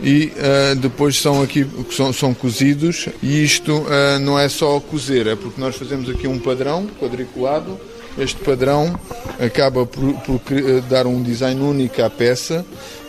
e 0.00 0.32
uh, 0.32 0.74
depois 0.76 1.20
são 1.20 1.42
aqui 1.42 1.66
são, 1.92 2.12
são 2.12 2.34
cozidos 2.34 3.08
e 3.22 3.44
isto 3.44 3.72
uh, 3.72 4.18
não 4.20 4.38
é 4.38 4.48
só 4.48 4.80
cozer, 4.80 5.26
é 5.26 5.36
porque 5.36 5.60
nós 5.60 5.76
fazemos 5.76 6.08
aqui 6.08 6.26
um 6.26 6.38
padrão 6.38 6.88
quadriculado. 6.98 7.78
Este 8.16 8.40
padrão 8.42 8.98
acaba 9.40 9.84
por, 9.84 10.14
por 10.14 10.40
dar 10.88 11.04
um 11.04 11.20
design 11.20 11.60
único 11.60 12.00
à 12.00 12.08
peça 12.08 12.64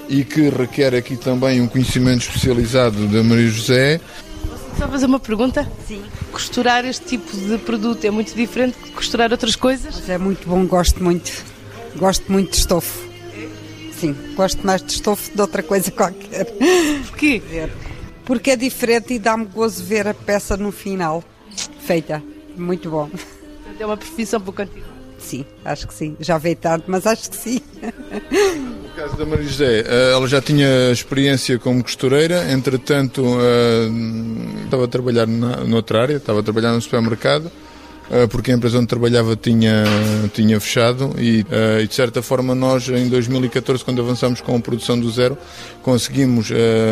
e 0.10 0.24
que 0.24 0.50
requer 0.50 0.94
aqui 0.96 1.16
também 1.18 1.62
um 1.62 1.68
conhecimento 1.68 2.22
especializado 2.22 3.08
da 3.08 3.24
Maria 3.24 3.50
José. 3.50 4.00
Só 4.78 4.88
fazer 4.88 5.06
uma 5.06 5.20
pergunta? 5.20 5.70
Sim. 5.88 6.04
Costurar 6.32 6.86
este 6.86 7.06
tipo 7.06 7.36
de 7.36 7.58
produto 7.60 8.04
é 8.04 8.12
muito 8.12 8.36
diferente 8.36 8.78
de 8.84 8.92
costurar 8.92 9.32
outras 9.32 9.56
coisas? 9.56 9.96
Mas 9.96 10.10
é 10.10 10.18
muito 10.18 10.48
bom, 10.48 10.66
gosto 10.66 11.04
muito. 11.04 11.32
Gosto 11.96 12.30
muito 12.32 12.52
de 12.52 12.58
estofo. 12.58 13.06
Sim, 13.98 14.14
gosto 14.36 14.66
mais 14.66 14.84
de 14.84 14.92
estofo 14.92 15.34
de 15.34 15.40
outra 15.40 15.64
coisa 15.64 15.90
qualquer. 15.92 16.46
Porquê? 17.08 17.42
Porque 18.26 18.52
é 18.52 18.56
diferente 18.58 19.14
e 19.14 19.20
dá-me 19.20 19.46
gozo 19.46 19.84
ver 19.84 20.08
a 20.08 20.14
peça 20.14 20.58
no 20.58 20.72
final 20.72 21.24
feita. 21.80 22.22
Muito 22.58 22.90
bom. 22.90 23.10
É 23.80 23.86
uma 23.86 23.96
profissão 23.96 24.42
para 24.42 24.66
continuar. 24.66 24.90
Sim, 25.18 25.46
acho 25.64 25.88
que 25.88 25.94
sim. 25.94 26.16
Já 26.20 26.38
veio 26.38 26.56
tarde, 26.56 26.84
mas 26.88 27.08
acho 27.08 27.30
que 27.30 27.38
sim. 27.38 27.62
No 28.96 29.02
caso 29.02 29.18
da 29.18 29.26
Maria 29.26 29.44
José, 29.44 29.84
eh, 29.86 30.12
ela 30.14 30.26
já 30.26 30.42
tinha 30.42 30.90
experiência 30.90 31.60
como 31.60 31.84
costureira, 31.84 32.50
entretanto 32.50 33.22
eh, 33.42 33.90
estava 34.64 34.86
a 34.86 34.88
trabalhar 34.88 35.28
noutra 35.28 36.02
área, 36.02 36.16
estava 36.16 36.40
a 36.40 36.44
trabalhar 36.44 36.72
no 36.72 36.80
supermercado 36.80 37.52
eh, 38.10 38.26
porque 38.28 38.52
a 38.52 38.54
empresa 38.56 38.78
onde 38.78 38.88
trabalhava 38.88 39.36
tinha, 39.36 39.84
tinha 40.34 40.58
fechado 40.62 41.14
e, 41.18 41.46
e, 41.82 41.88
de 41.88 41.94
certa 41.94 42.22
forma 42.22 42.56
nós 42.56 42.88
em 42.88 43.10
2014 43.10 43.84
quando 43.84 44.02
avançamos 44.02 44.40
com 44.40 44.56
a 44.56 44.60
produção 44.62 44.98
do 44.98 45.12
zero 45.12 45.38
conseguimos 45.82 46.48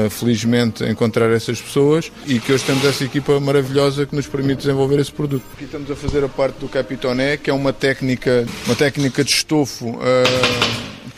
felizmente 0.09 0.83
encontrar 0.83 1.31
essas 1.31 1.61
pessoas 1.61 2.11
e 2.27 2.37
que 2.37 2.51
hoje 2.51 2.65
temos 2.65 2.83
essa 2.83 3.05
equipa 3.05 3.39
maravilhosa 3.39 4.05
que 4.05 4.13
nos 4.13 4.27
permite 4.27 4.57
desenvolver 4.57 4.99
esse 4.99 5.11
produto. 5.11 5.43
Aqui 5.53 5.63
estamos 5.63 5.89
a 5.89 5.95
fazer 5.95 6.21
a 6.25 6.27
parte 6.27 6.59
do 6.59 6.67
capitoné 6.67 7.37
que 7.37 7.49
é 7.49 7.53
uma 7.53 7.71
técnica, 7.71 8.45
uma 8.65 8.75
técnica 8.75 9.23
de 9.23 9.31
estofo 9.31 9.97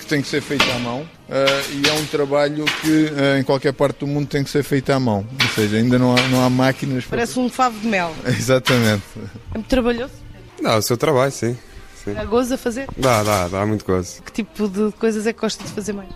que 0.06 0.10
tem 0.10 0.22
que 0.22 0.28
ser 0.28 0.42
feita 0.42 0.64
à 0.72 0.80
mão 0.80 1.02
uh, 1.02 1.72
e 1.74 1.90
é 1.90 1.94
um 1.94 2.06
trabalho 2.06 2.64
que 2.82 3.06
uh, 3.06 3.38
em 3.40 3.44
qualquer 3.44 3.74
parte 3.74 4.00
do 4.00 4.08
mundo 4.08 4.28
tem 4.28 4.44
que 4.44 4.50
ser 4.50 4.64
feito 4.64 4.92
à 4.92 5.00
mão. 5.00 5.26
Ou 5.42 5.48
seja, 5.50 5.78
ainda 5.78 5.98
não 5.98 6.16
há, 6.16 6.22
não 6.28 6.46
há 6.46 6.50
máquinas. 6.50 7.06
Parece 7.06 7.34
para... 7.34 7.42
um 7.42 7.50
favo 7.50 7.80
de 7.80 7.88
mel. 7.88 8.14
Exatamente. 8.26 9.04
É 9.52 9.56
muito 9.56 9.68
trabalhoso? 9.68 10.14
Dá 10.62 10.78
o 10.78 10.82
seu 10.82 10.96
trabalho, 10.96 11.32
sim. 11.32 11.58
sim. 12.04 12.14
Dá 12.14 12.24
gozo 12.24 12.54
a 12.54 12.58
fazer? 12.58 12.88
Dá, 12.96 13.24
dá, 13.24 13.48
dá 13.48 13.66
muito 13.66 13.84
gozo. 13.84 14.22
Que 14.22 14.32
tipo 14.32 14.70
de 14.70 14.92
coisas 14.94 15.26
é 15.26 15.34
que 15.34 15.42
gosta 15.42 15.64
de 15.64 15.72
fazer 15.72 15.94
mais? 15.94 16.10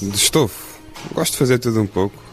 De 0.00 0.16
estofo. 0.16 0.78
Gosto 1.12 1.32
de 1.32 1.38
fazer 1.38 1.58
tudo 1.58 1.82
um 1.82 1.86
pouco 1.86 2.23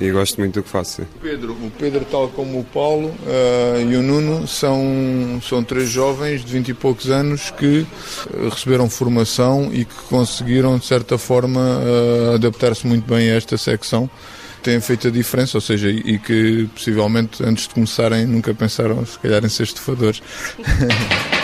e 0.00 0.10
gosto 0.10 0.38
muito 0.38 0.54
do 0.54 0.62
que 0.62 0.68
faço. 0.68 1.02
Pedro, 1.22 1.52
o 1.52 1.70
Pedro 1.78 2.06
tal 2.10 2.28
como 2.28 2.60
o 2.60 2.64
Paulo 2.64 3.08
uh, 3.08 3.90
e 3.90 3.96
o 3.96 4.02
Nuno 4.02 4.46
são, 4.48 5.40
são 5.42 5.62
três 5.62 5.88
jovens 5.88 6.44
de 6.44 6.52
20 6.52 6.68
e 6.68 6.74
poucos 6.74 7.10
anos 7.10 7.50
que 7.50 7.86
eh, 8.32 8.48
receberam 8.48 8.88
formação 8.88 9.70
e 9.72 9.84
que 9.84 9.94
conseguiram 10.08 10.78
de 10.78 10.86
certa 10.86 11.18
forma 11.18 11.60
uh, 11.60 12.34
adaptar-se 12.34 12.86
muito 12.86 13.06
bem 13.06 13.30
a 13.30 13.34
esta 13.34 13.58
secção 13.58 14.08
têm 14.62 14.78
feito 14.80 15.08
a 15.08 15.10
diferença, 15.10 15.56
ou 15.56 15.60
seja, 15.60 15.88
e 15.88 16.18
que 16.18 16.68
possivelmente 16.74 17.42
antes 17.42 17.66
de 17.66 17.74
começarem 17.74 18.26
nunca 18.26 18.52
pensaram 18.52 19.04
se 19.06 19.18
calhar 19.18 19.42
em 19.42 19.48
ser 19.48 19.62
estufadores. 19.62 20.22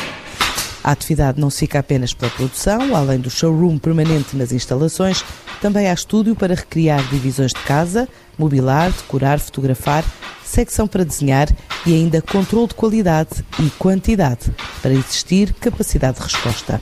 A 0.87 0.93
atividade 0.93 1.41
não 1.41 1.51
se 1.51 1.59
fica 1.59 1.81
apenas 1.81 2.15
pela 2.15 2.31
produção, 2.31 2.95
além 2.95 3.19
do 3.19 3.29
showroom 3.29 3.77
permanente 3.77 4.37
nas 4.37 4.53
instalações, 4.53 5.25
também 5.61 5.89
há 5.89 5.93
estúdio 5.93 6.37
para 6.37 6.55
recriar 6.55 7.03
divisões 7.09 7.51
de 7.51 7.59
casa, 7.63 8.09
mobilar, 8.39 8.93
decorar, 8.93 9.41
fotografar, 9.41 10.05
secção 10.45 10.87
para 10.87 11.05
desenhar 11.05 11.49
e 11.85 11.93
ainda 11.93 12.23
controle 12.23 12.69
de 12.69 12.77
qualidade 12.77 13.45
e 13.59 13.69
quantidade 13.71 14.49
para 14.81 14.93
existir 14.93 15.53
capacidade 15.55 16.19
de 16.19 16.23
resposta. 16.23 16.81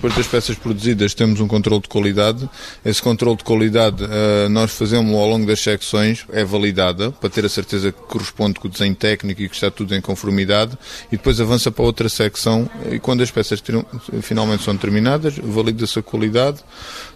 Depois 0.00 0.16
das 0.16 0.26
peças 0.26 0.56
produzidas 0.56 1.12
temos 1.12 1.40
um 1.40 1.46
controle 1.46 1.82
de 1.82 1.88
qualidade. 1.90 2.48
Esse 2.82 3.02
controle 3.02 3.36
de 3.36 3.44
qualidade 3.44 4.02
uh, 4.02 4.48
nós 4.48 4.70
fazemos 4.70 5.14
ao 5.14 5.28
longo 5.28 5.44
das 5.44 5.60
secções, 5.60 6.24
é 6.32 6.42
validada 6.42 7.12
para 7.12 7.28
ter 7.28 7.44
a 7.44 7.50
certeza 7.50 7.92
que 7.92 8.00
corresponde 8.04 8.58
com 8.58 8.66
o 8.66 8.70
desenho 8.70 8.94
técnico 8.94 9.42
e 9.42 9.46
que 9.46 9.54
está 9.54 9.70
tudo 9.70 9.94
em 9.94 10.00
conformidade 10.00 10.72
e 11.12 11.18
depois 11.18 11.38
avança 11.38 11.70
para 11.70 11.84
outra 11.84 12.08
secção 12.08 12.66
e 12.90 12.98
quando 12.98 13.22
as 13.22 13.30
peças 13.30 13.62
finalmente 14.22 14.64
são 14.64 14.74
terminadas, 14.74 15.34
valida-se 15.36 15.98
a 15.98 16.02
qualidade. 16.02 16.60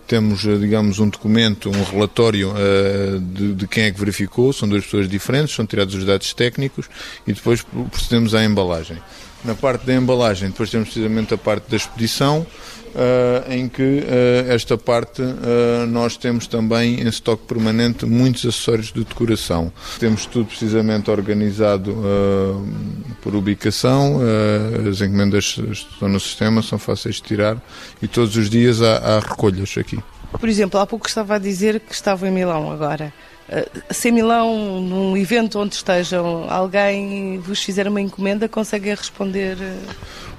Temos, 0.06 0.44
eh, 0.44 0.58
digamos, 0.58 0.98
um 0.98 1.08
documento, 1.08 1.70
um 1.70 1.82
relatório 1.84 2.50
uh, 2.50 3.18
de, 3.18 3.54
de 3.54 3.66
quem 3.66 3.84
é 3.84 3.90
que 3.90 3.98
verificou, 3.98 4.52
são 4.52 4.68
duas 4.68 4.84
pessoas 4.84 5.08
diferentes, 5.08 5.54
são 5.54 5.64
tirados 5.64 5.94
os 5.94 6.04
dados 6.04 6.34
técnicos 6.34 6.84
e 7.26 7.32
depois 7.32 7.64
procedemos 7.90 8.34
à 8.34 8.44
embalagem. 8.44 8.98
Na 9.44 9.54
parte 9.54 9.84
da 9.84 9.94
embalagem, 9.94 10.48
depois 10.48 10.70
temos 10.70 10.88
precisamente 10.88 11.34
a 11.34 11.36
parte 11.36 11.68
da 11.70 11.76
expedição, 11.76 12.46
em 13.48 13.68
que 13.68 13.82
uh, 13.82 14.52
esta 14.52 14.78
parte 14.78 15.22
uh, 15.22 15.86
nós 15.88 16.16
temos 16.16 16.46
também 16.46 17.00
em 17.00 17.08
estoque 17.08 17.44
permanente 17.46 18.06
muitos 18.06 18.44
acessórios 18.46 18.92
de 18.92 19.04
decoração. 19.04 19.72
Temos 19.98 20.26
tudo 20.26 20.46
precisamente 20.46 21.10
organizado 21.10 21.94
por 23.22 23.34
ubicação, 23.34 24.20
as 24.90 25.00
encomendas 25.00 25.58
estão 25.70 26.08
no 26.08 26.20
sistema, 26.20 26.62
são 26.62 26.78
fáceis 26.78 27.16
de 27.16 27.22
tirar 27.22 27.60
e 28.02 28.08
todos 28.08 28.36
os 28.36 28.48
dias 28.48 28.82
há, 28.82 28.96
há 28.96 29.20
recolhas 29.20 29.74
aqui. 29.78 29.98
Por 30.38 30.48
exemplo, 30.48 30.80
há 30.80 30.86
pouco 30.86 31.06
estava 31.06 31.36
a 31.36 31.38
dizer 31.38 31.80
que 31.80 31.94
estava 31.94 32.26
em 32.26 32.30
Milão 32.30 32.70
agora. 32.70 33.12
Eh, 33.48 33.68
se 33.90 34.08
em 34.08 34.12
Milão, 34.12 34.80
num 34.80 35.16
evento 35.16 35.58
onde 35.58 35.74
estejam, 35.74 36.46
alguém 36.48 37.38
vos 37.38 37.62
fizer 37.62 37.86
uma 37.86 38.00
encomenda, 38.00 38.48
conseguem 38.48 38.94
responder? 38.94 39.56
Eh, 39.60 39.76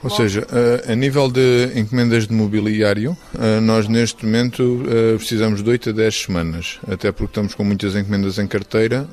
Ou 0.04 0.10
seja, 0.10 0.46
eh, 0.52 0.92
a 0.92 0.96
nível 0.96 1.30
de 1.30 1.72
encomendas 1.76 2.28
de 2.28 2.34
mobiliário, 2.34 3.18
nós 3.64 3.88
neste 3.88 4.26
momento 4.26 4.84
precisamos 5.18 5.64
de 5.64 5.70
8 5.70 5.90
a 5.90 5.94
10 5.94 6.24
semanas, 6.24 6.80
até 6.88 7.12
porque 7.12 7.32
estamos 7.32 7.56
com 7.56 7.64
muitas 7.64 7.96
encomendas 7.96 8.38
em 8.38 8.48
carteira 8.48 9.08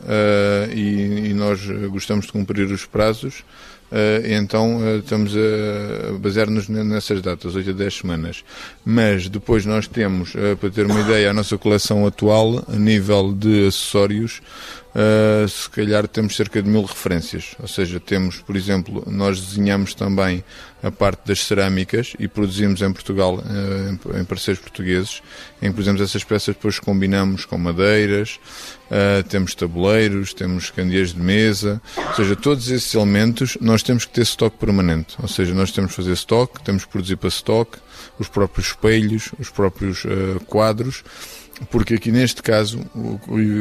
e 0.74 1.32
nós 1.34 1.60
gostamos 1.90 2.26
de 2.26 2.32
cumprir 2.32 2.70
os 2.70 2.84
prazos. 2.84 3.42
Uh, 3.92 4.26
então 4.26 4.78
uh, 4.78 4.98
estamos 5.00 5.34
a 5.36 6.18
basear-nos 6.18 6.66
nessas 6.66 7.20
datas, 7.20 7.54
8 7.54 7.68
a 7.68 7.72
10 7.74 7.94
semanas. 7.94 8.42
Mas 8.82 9.28
depois 9.28 9.66
nós 9.66 9.86
temos, 9.86 10.34
uh, 10.34 10.56
para 10.58 10.70
ter 10.70 10.86
uma 10.86 10.98
ideia, 10.98 11.28
a 11.28 11.34
nossa 11.34 11.58
coleção 11.58 12.06
atual, 12.06 12.64
a 12.66 12.76
nível 12.76 13.34
de 13.34 13.66
acessórios, 13.66 14.40
uh, 14.94 15.48
se 15.48 15.68
calhar 15.70 16.06
temos 16.06 16.36
cerca 16.36 16.62
de 16.62 16.68
mil 16.68 16.82
referências. 16.82 17.54
Ou 17.60 17.68
seja, 17.68 17.98
temos, 17.98 18.38
por 18.38 18.56
exemplo, 18.56 19.04
nós 19.06 19.40
desenhamos 19.40 19.94
também 19.94 20.44
a 20.82 20.90
parte 20.90 21.26
das 21.26 21.44
cerâmicas 21.44 22.14
e 22.18 22.26
produzimos 22.26 22.82
em 22.82 22.92
Portugal, 22.92 23.36
uh, 23.36 24.18
em 24.18 24.24
parceiros 24.24 24.62
portugueses, 24.62 25.22
em 25.60 25.72
que, 25.72 25.80
exemplo, 25.80 26.02
essas 26.02 26.24
peças 26.24 26.54
depois 26.54 26.78
combinamos 26.78 27.44
com 27.44 27.56
madeiras, 27.56 28.38
uh, 28.90 29.22
temos 29.28 29.54
tabuleiros, 29.54 30.34
temos 30.34 30.70
candeeiros 30.70 31.14
de 31.14 31.20
mesa, 31.20 31.80
ou 31.96 32.14
seja, 32.14 32.36
todos 32.36 32.70
esses 32.70 32.92
elementos 32.94 33.56
nós 33.60 33.82
temos 33.82 34.04
que 34.04 34.12
ter 34.12 34.22
estoque 34.22 34.58
permanente. 34.58 35.16
Ou 35.20 35.28
seja, 35.28 35.54
nós 35.54 35.70
temos 35.70 35.90
que 35.90 35.96
fazer 35.96 36.12
estoque, 36.12 36.62
temos 36.62 36.84
que 36.84 36.90
produzir 36.90 37.16
para 37.16 37.28
estoque, 37.28 37.78
os 38.18 38.28
próprios 38.28 38.68
espelhos, 38.68 39.30
os 39.38 39.48
próprios 39.48 40.02
quadros 40.46 41.02
porque 41.70 41.94
aqui 41.94 42.10
neste 42.10 42.42
caso, 42.42 42.80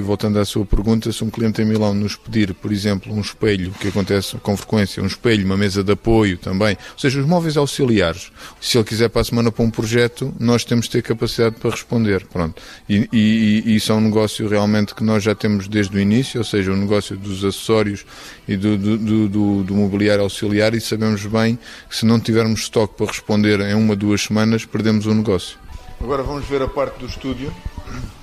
voltando 0.03 0.39
à 0.39 0.45
sua 0.45 0.65
pergunta, 0.65 1.11
se 1.11 1.23
um 1.23 1.29
cliente 1.29 1.61
em 1.61 1.65
Milão 1.65 1.93
nos 1.93 2.15
pedir, 2.15 2.53
por 2.53 2.71
exemplo, 2.71 3.13
um 3.13 3.21
espelho, 3.21 3.71
que 3.79 3.87
acontece 3.87 4.35
com 4.37 4.55
frequência, 4.57 5.01
um 5.01 5.07
espelho, 5.07 5.45
uma 5.45 5.57
mesa 5.57 5.83
de 5.83 5.91
apoio 5.91 6.37
também, 6.37 6.77
ou 6.93 6.99
seja, 6.99 7.19
os 7.19 7.25
móveis 7.25 7.57
auxiliares, 7.57 8.31
se 8.59 8.77
ele 8.77 8.85
quiser 8.85 9.09
para 9.09 9.21
a 9.21 9.25
semana 9.25 9.51
para 9.51 9.63
um 9.63 9.69
projeto, 9.69 10.33
nós 10.39 10.63
temos 10.63 10.85
de 10.85 10.91
ter 10.91 11.01
capacidade 11.01 11.55
para 11.55 11.71
responder, 11.71 12.25
pronto. 12.25 12.61
E, 12.89 13.07
e, 13.11 13.63
e 13.65 13.75
isso 13.75 13.91
é 13.91 13.95
um 13.95 14.01
negócio 14.01 14.47
realmente 14.47 14.95
que 14.95 15.03
nós 15.03 15.23
já 15.23 15.35
temos 15.35 15.67
desde 15.67 15.95
o 15.95 15.99
início, 15.99 16.39
ou 16.39 16.45
seja, 16.45 16.71
o 16.71 16.75
negócio 16.75 17.17
dos 17.17 17.43
acessórios 17.43 18.05
e 18.47 18.57
do, 18.57 18.77
do, 18.77 19.29
do, 19.29 19.63
do 19.63 19.75
mobiliário 19.75 20.23
auxiliar 20.23 20.73
e 20.73 20.81
sabemos 20.81 21.25
bem 21.25 21.57
que 21.89 21.95
se 21.95 22.05
não 22.05 22.19
tivermos 22.19 22.61
estoque 22.61 22.95
para 22.95 23.07
responder 23.07 23.59
em 23.61 23.73
uma, 23.73 23.95
duas 23.95 24.21
semanas, 24.21 24.65
perdemos 24.65 25.05
o 25.05 25.13
negócio. 25.13 25.57
Agora 25.99 26.23
vamos 26.23 26.45
ver 26.45 26.61
a 26.61 26.67
parte 26.67 26.99
do 26.99 27.05
estúdio. 27.05 27.53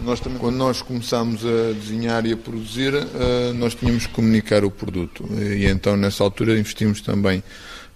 Nós 0.00 0.20
também, 0.20 0.38
quando 0.38 0.56
nós 0.56 0.80
começámos 0.80 1.44
a 1.44 1.72
desenhar 1.72 2.24
e 2.24 2.32
a 2.32 2.36
produzir, 2.36 2.94
eh, 2.94 3.52
nós 3.54 3.74
tínhamos 3.74 4.06
que 4.06 4.12
comunicar 4.12 4.64
o 4.64 4.70
produto. 4.70 5.28
E 5.38 5.66
então, 5.66 5.96
nessa 5.96 6.22
altura, 6.22 6.58
investimos 6.58 7.00
também 7.00 7.42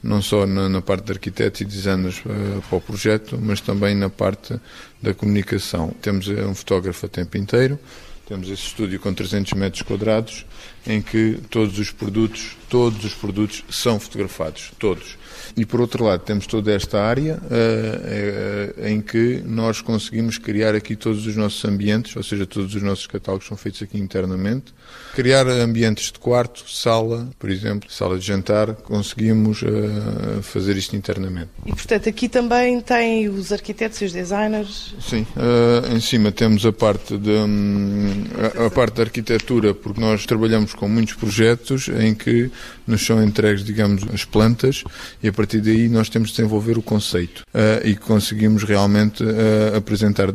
não 0.03 0.21
só 0.21 0.47
na, 0.47 0.69
na 0.69 0.83
parte 0.83 1.05
de 1.05 1.13
arquitetos 1.13 1.61
e 1.61 1.65
designers 1.65 2.19
uh, 2.27 2.63
para 2.69 2.79
o 2.79 2.81
projeto, 2.81 3.39
mas 3.41 3.61
também 3.61 3.95
na 3.95 4.11
parte 4.11 4.59
da 5.01 5.15
comunicação. 5.15 5.95
Temos 6.03 6.29
eh, 6.29 6.45
um 6.45 6.55
fotógrafo 6.55 7.07
a 7.07 7.09
tempo 7.09 7.37
inteiro, 7.37 7.79
temos 8.27 8.49
esse 8.49 8.63
estúdio 8.63 8.99
com 8.99 9.15
300 9.15 9.53
metros 9.53 9.83
quadrados, 9.83 10.45
em 10.87 11.01
que 11.01 11.39
todos 11.51 11.79
os 11.79 11.91
produtos, 11.91 12.57
todos 12.69 13.05
os 13.05 13.15
produtos 13.15 13.65
são 13.71 13.99
fotografados, 14.01 14.73
todos. 14.79 15.17
E 15.57 15.67
por 15.67 15.81
outro 15.81 16.05
lado, 16.05 16.21
temos 16.21 16.47
toda 16.47 16.73
esta 16.73 17.03
área 17.03 17.35
uh, 17.35 18.83
uh, 18.83 18.87
em 18.87 19.01
que 19.01 19.43
nós 19.45 19.81
conseguimos 19.81 20.39
criar 20.39 20.75
aqui 20.75 20.97
todos 20.97 21.27
os 21.27 21.37
nossos 21.37 21.63
ambientes, 21.65 22.17
ou 22.17 22.23
seja, 22.23 22.47
todos 22.47 22.75
os 22.75 22.83
nossos 22.83 23.07
catálogos 23.07 23.47
são 23.47 23.57
feitos 23.57 23.83
aqui 23.83 23.99
internamente. 23.99 24.73
Criar 25.15 25.47
ambientes 25.47 26.11
de 26.11 26.19
quarto, 26.19 26.65
sala, 26.71 27.29
por 27.39 27.51
exemplo, 27.51 27.91
sala 27.91 28.19
de 28.19 28.27
jantar, 28.27 28.75
conseguimos 28.75 29.63
uh, 29.63 30.43
fazer 30.43 30.77
isto 30.77 30.97
internamente. 30.97 31.51
E 31.67 31.71
portanto, 31.71 32.09
aqui 32.09 32.29
também 32.29 32.81
tem 32.81 33.29
os 33.29 33.53
arquitetos 33.53 34.01
e 34.01 34.05
os 34.07 34.13
designers? 34.13 34.95
Sim, 35.01 35.27
em 35.91 36.01
cima 36.01 36.33
temos 36.33 36.65
a 36.65 36.73
parte, 36.73 37.19
de, 37.19 37.31
um, 37.31 38.25
a, 38.59 38.67
a 38.67 38.71
parte 38.71 38.97
da 38.97 39.03
arquitetura, 39.03 39.75
porque 39.75 40.01
nós 40.01 40.25
trabalhamos 40.25 40.52
com 40.77 40.89
muitos 40.89 41.15
projetos 41.15 41.89
em 41.89 42.15
que 42.15 42.51
nos 42.87 43.05
são 43.05 43.23
entregues, 43.23 43.65
digamos, 43.65 44.03
as 44.13 44.25
plantas 44.25 44.85
e 45.23 45.29
a 45.29 45.33
partir 45.33 45.61
daí 45.61 45.89
nós 45.89 46.09
temos 46.09 46.31
de 46.31 46.37
desenvolver 46.37 46.77
o 46.77 46.83
conceito. 46.83 47.43
Uh, 47.55 47.87
e 47.87 47.97
conseguimos 47.97 48.63
realmente 48.63 49.23
uh, 49.23 49.77
apresentar 49.77 50.31
uh, 50.31 50.35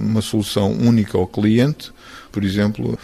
uma 0.00 0.20
solução 0.20 0.72
única 0.72 1.16
ao 1.16 1.26
cliente, 1.26 1.92
por 2.32 2.42
exemplo, 2.42 2.98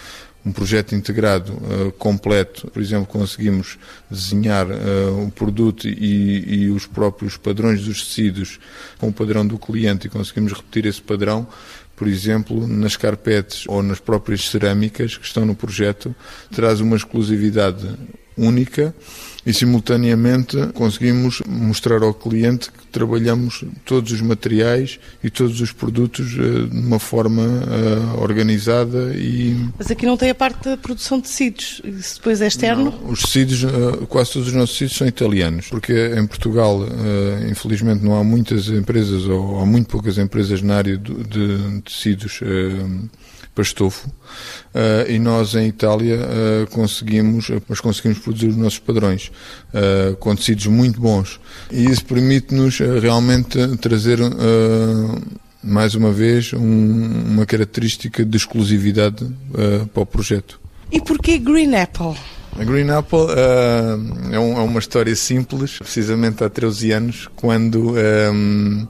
um 0.44 0.52
projeto 0.52 0.94
integrado 0.94 1.52
uh, 1.52 1.92
completo, 1.92 2.70
por 2.70 2.80
exemplo, 2.80 3.06
conseguimos 3.06 3.78
desenhar 4.10 4.66
uh, 4.66 5.26
o 5.26 5.30
produto 5.30 5.86
e, 5.86 6.64
e, 6.64 6.70
os 6.70 6.86
próprios 6.86 7.36
padrões 7.36 7.84
dos 7.84 8.06
tecidos 8.06 8.58
com 8.98 9.08
o 9.08 9.12
padrão 9.12 9.46
do 9.46 9.58
cliente 9.58 10.06
e 10.06 10.10
conseguimos 10.10 10.52
repetir 10.52 10.86
esse 10.86 11.02
padrão, 11.02 11.46
por 12.00 12.08
exemplo, 12.08 12.66
nas 12.66 12.96
carpetes 12.96 13.64
ou 13.68 13.82
nas 13.82 14.00
próprias 14.00 14.48
cerâmicas 14.48 15.18
que 15.18 15.26
estão 15.26 15.44
no 15.44 15.54
projeto, 15.54 16.16
traz 16.50 16.80
uma 16.80 16.96
exclusividade 16.96 17.86
única 18.38 18.94
e 19.44 19.52
simultaneamente 19.52 20.56
conseguimos 20.74 21.42
mostrar 21.46 22.02
ao 22.02 22.12
cliente 22.12 22.70
que 22.70 22.86
trabalhamos 22.88 23.64
todos 23.84 24.12
os 24.12 24.20
materiais 24.20 24.98
e 25.22 25.30
todos 25.30 25.60
os 25.60 25.72
produtos 25.72 26.34
uh, 26.34 26.68
de 26.68 26.78
uma 26.78 26.98
forma 26.98 27.42
uh, 27.42 28.20
organizada 28.20 29.14
e... 29.14 29.56
Mas 29.78 29.90
aqui 29.90 30.04
não 30.04 30.16
tem 30.16 30.30
a 30.30 30.34
parte 30.34 30.68
da 30.68 30.76
produção 30.76 31.18
de 31.18 31.24
tecidos, 31.24 31.80
isso 31.84 32.16
depois 32.16 32.40
é 32.40 32.46
externo? 32.46 32.92
Não, 33.02 33.10
os 33.10 33.22
tecidos, 33.22 33.64
uh, 33.64 34.06
quase 34.08 34.32
todos 34.32 34.48
os 34.48 34.54
nossos 34.54 34.76
tecidos 34.76 34.96
são 34.96 35.06
italianos, 35.06 35.68
porque 35.68 36.14
em 36.16 36.26
Portugal, 36.26 36.80
infelizmente, 37.50 38.04
não 38.04 38.16
há 38.16 38.24
muitas 38.24 38.68
empresas 38.68 39.24
ou 39.26 39.60
há 39.60 39.66
muito 39.66 39.88
poucas 39.88 40.18
empresas 40.18 40.62
na 40.62 40.76
área 40.76 40.96
de 40.96 41.82
tecidos 41.82 42.40
para 43.54 43.62
estofo 43.62 44.08
uh, 44.08 45.10
e 45.10 45.18
nós 45.18 45.54
em 45.54 45.66
Itália 45.66 46.18
uh, 46.18 46.70
conseguimos, 46.70 47.50
mas 47.68 47.80
conseguimos 47.80 48.18
produzir 48.18 48.48
os 48.48 48.56
nossos 48.56 48.78
padrões 48.78 49.30
uh, 49.74 50.16
com 50.16 50.34
tecidos 50.34 50.66
muito 50.66 51.00
bons 51.00 51.40
e 51.70 51.84
isso 51.84 52.04
permite-nos 52.04 52.78
realmente 52.78 53.58
trazer 53.78 54.18
mais 55.62 55.94
uma 55.94 56.10
vez 56.10 56.52
um, 56.52 56.60
uma 56.60 57.46
característica 57.46 58.24
de 58.24 58.36
exclusividade 58.36 59.26
para 59.92 60.02
o 60.02 60.06
projeto. 60.06 60.60
E 60.90 61.00
porquê 61.00 61.38
Green 61.38 61.74
Apple? 61.74 62.16
A 62.58 62.64
Green 62.64 62.90
Apple 62.90 63.18
uh, 63.18 64.32
é, 64.32 64.38
um, 64.38 64.58
é, 64.58 64.60
uma 64.60 64.78
história 64.80 65.14
simples, 65.14 65.78
precisamente 65.78 66.42
há 66.42 66.48
13 66.50 66.92
anos, 66.92 67.28
quando 67.36 67.94
um, 67.94 68.86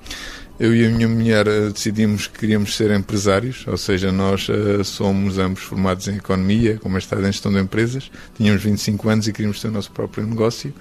eu 0.61 0.77
e 0.77 0.85
a 0.85 0.91
minha 0.91 1.09
mulher 1.09 1.47
eh, 1.49 1.71
decidimos 1.71 2.27
que 2.27 2.39
queríamos 2.39 2.77
ser 2.77 2.91
empresários, 2.91 3.65
ou 3.67 3.79
seja, 3.79 4.13
nós 4.13 4.47
uh, 4.51 4.85
somos 4.85 5.39
ambos 5.39 5.63
formados 5.63 6.07
em 6.07 6.17
economia, 6.17 6.79
com 6.79 6.91
mestrado 6.91 7.23
em 7.23 7.33
gestão 7.33 7.51
de 7.51 7.59
empresas, 7.59 8.11
tínhamos 8.37 8.63
25 8.63 9.09
anos 9.09 9.27
e 9.27 9.33
queríamos 9.33 9.59
ter 9.59 9.69
o 9.69 9.71
nosso 9.71 9.91
próprio 9.91 10.27
negócio. 10.27 10.75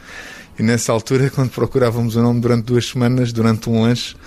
E 0.59 0.63
nessa 0.63 0.91
altura, 0.91 1.29
quando 1.33 1.51
procurávamos 1.51 2.17
o 2.17 2.21
nome 2.21 2.41
durante 2.41 2.65
duas 2.65 2.87
semanas, 2.87 3.31
durante 3.31 3.69
um 3.69 3.83
lanche, 3.83 4.17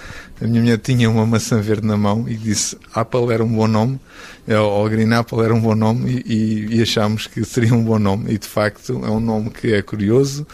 a 0.41 0.47
minha 0.47 0.62
mulher 0.62 0.79
tinha 0.79 1.11
uma 1.11 1.27
maçã 1.27 1.61
verde 1.61 1.87
na 1.87 1.99
mão 1.99 2.27
e 2.27 2.35
disse 2.35 2.79
Apple 2.95 3.31
era 3.31 3.45
um 3.45 3.53
bom 3.53 3.69
nome, 3.69 4.01
eh, 4.49 4.59
ou 4.59 4.88
Green 4.88 5.12
Apple 5.12 5.41
era 5.41 5.55
um 5.55 5.61
bom 5.61 5.75
nome, 5.75 6.23
e, 6.25 6.79
e 6.79 6.83
achámos 6.83 7.27
que 7.27 7.45
seria 7.45 7.75
um 7.75 7.85
bom 7.85 7.99
nome. 7.99 8.33
E 8.33 8.38
de 8.38 8.49
facto 8.49 9.03
é 9.05 9.11
um 9.11 9.21
nome 9.21 9.51
que 9.51 9.75
é 9.75 9.83
curioso, 9.83 10.47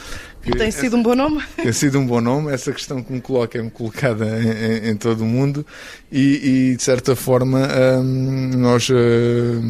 tem 0.57 0.71
sido 0.71 0.97
um 0.97 1.03
bom 1.03 1.15
nome? 1.15 1.43
Tem 1.57 1.73
sido 1.73 1.99
um 1.99 2.07
bom 2.07 2.21
nome. 2.21 2.53
Essa 2.53 2.73
questão 2.73 3.03
que 3.03 3.13
me 3.13 3.21
coloca 3.21 3.59
é-me 3.59 3.71
colocada 3.71 4.25
em, 4.27 4.89
em, 4.89 4.91
em, 4.91 4.97
todo 4.97 5.23
o 5.23 5.27
mundo 5.27 5.65
e, 6.11 6.71
e 6.73 6.77
de 6.77 6.83
certa 6.83 7.15
forma, 7.17 7.69
hum, 8.01 8.51
nós 8.57 8.89
hum, 8.91 9.61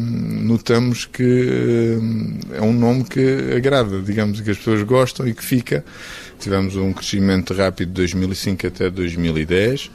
notamos 0.43 1.05
que 1.05 1.97
hum, 1.99 2.39
é 2.53 2.61
um 2.61 2.73
nome 2.73 3.03
que 3.03 3.53
agrada, 3.55 4.01
digamos, 4.01 4.41
que 4.41 4.51
as 4.51 4.57
pessoas 4.57 4.83
gostam 4.83 5.27
e 5.27 5.33
que 5.33 5.43
fica. 5.43 5.83
Tivemos 6.39 6.75
um 6.75 6.93
crescimento 6.93 7.53
rápido 7.53 7.89
de 7.89 7.95
2005 7.95 8.67
até 8.67 8.89
2010. 8.89 9.91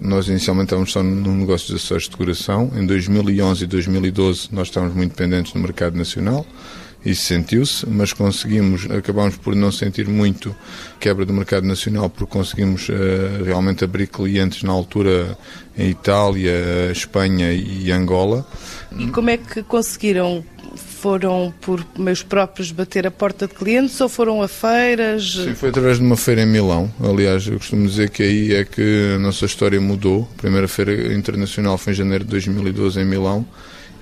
Nós 0.00 0.28
inicialmente 0.28 0.66
estávamos 0.66 0.92
só 0.92 1.02
no 1.02 1.34
negócio 1.34 1.68
de 1.68 1.74
acessórios 1.74 2.04
de 2.04 2.10
decoração. 2.10 2.70
Em 2.74 2.86
2011 2.86 3.64
e 3.64 3.66
2012 3.66 4.48
nós 4.52 4.68
estávamos 4.68 4.94
muito 4.94 5.10
dependentes 5.10 5.52
do 5.52 5.58
mercado 5.58 5.96
nacional. 5.96 6.46
Isso 7.04 7.22
sentiu-se, 7.22 7.88
mas 7.88 8.12
conseguimos, 8.12 8.90
acabamos 8.90 9.36
por 9.36 9.54
não 9.54 9.70
sentir 9.70 10.08
muito 10.08 10.54
quebra 10.98 11.24
do 11.24 11.32
mercado 11.32 11.66
nacional, 11.66 12.10
porque 12.10 12.32
conseguimos 12.32 12.88
uh, 12.88 13.44
realmente 13.44 13.84
abrir 13.84 14.08
clientes 14.08 14.62
na 14.64 14.72
altura 14.72 15.38
em 15.78 15.90
Itália, 15.90 16.90
Espanha 16.90 17.52
e 17.52 17.92
Angola. 17.92 18.46
E 18.98 19.06
como 19.08 19.30
é 19.30 19.36
que 19.36 19.62
conseguiram 19.62 20.44
foram 20.76 21.54
por 21.60 21.86
meios 21.96 22.22
próprios 22.22 22.72
bater 22.72 23.06
a 23.06 23.10
porta 23.10 23.46
de 23.46 23.54
clientes 23.54 24.00
ou 24.00 24.08
foram 24.08 24.42
a 24.42 24.48
feiras? 24.48 25.34
Sim, 25.34 25.54
foi 25.54 25.68
através 25.68 25.98
de 25.98 26.04
uma 26.04 26.16
feira 26.16 26.42
em 26.42 26.46
Milão. 26.46 26.90
Aliás, 27.00 27.46
eu 27.46 27.58
costumo 27.58 27.86
dizer 27.86 28.10
que 28.10 28.22
aí 28.22 28.54
é 28.54 28.64
que 28.64 29.14
a 29.14 29.18
nossa 29.18 29.46
história 29.46 29.80
mudou. 29.80 30.28
A 30.36 30.40
primeira 30.40 30.66
feira 30.66 31.14
internacional 31.14 31.78
foi 31.78 31.92
em 31.92 31.96
janeiro 31.96 32.24
de 32.24 32.30
2012 32.30 33.00
em 33.00 33.04
Milão. 33.04 33.46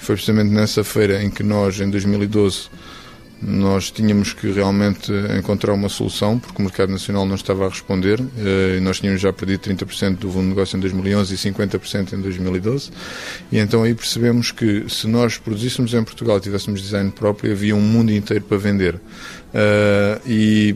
Foi 0.04 0.16
precisamente 0.16 0.52
nessa 0.52 0.84
feira 0.84 1.22
em 1.22 1.30
que 1.30 1.42
nós, 1.42 1.80
em 1.80 1.88
2012, 1.88 2.68
nós 3.42 3.90
tínhamos 3.90 4.32
que 4.32 4.50
realmente 4.50 5.12
encontrar 5.38 5.72
uma 5.72 5.88
solução, 5.88 6.38
porque 6.38 6.60
o 6.60 6.64
mercado 6.64 6.90
nacional 6.90 7.26
não 7.26 7.34
estava 7.34 7.66
a 7.66 7.68
responder. 7.68 8.20
Eh, 8.38 8.80
nós 8.80 9.00
tínhamos 9.00 9.20
já 9.20 9.32
perdido 9.32 9.60
30% 9.60 10.16
do 10.16 10.30
volume 10.30 10.50
de 10.50 10.56
negócio 10.56 10.76
em 10.76 10.80
2011 10.80 11.34
e 11.34 11.36
50% 11.36 12.12
em 12.14 12.20
2012. 12.20 12.90
E 13.52 13.58
então 13.58 13.82
aí 13.82 13.94
percebemos 13.94 14.50
que 14.50 14.86
se 14.88 15.06
nós 15.06 15.36
produzíssemos 15.36 15.92
em 15.92 16.02
Portugal 16.02 16.38
e 16.38 16.40
tivéssemos 16.40 16.80
design 16.80 17.10
próprio, 17.10 17.52
havia 17.52 17.76
um 17.76 17.80
mundo 17.80 18.12
inteiro 18.12 18.44
para 18.44 18.56
vender. 18.56 19.00
Uh, 19.54 20.18
e 20.28 20.74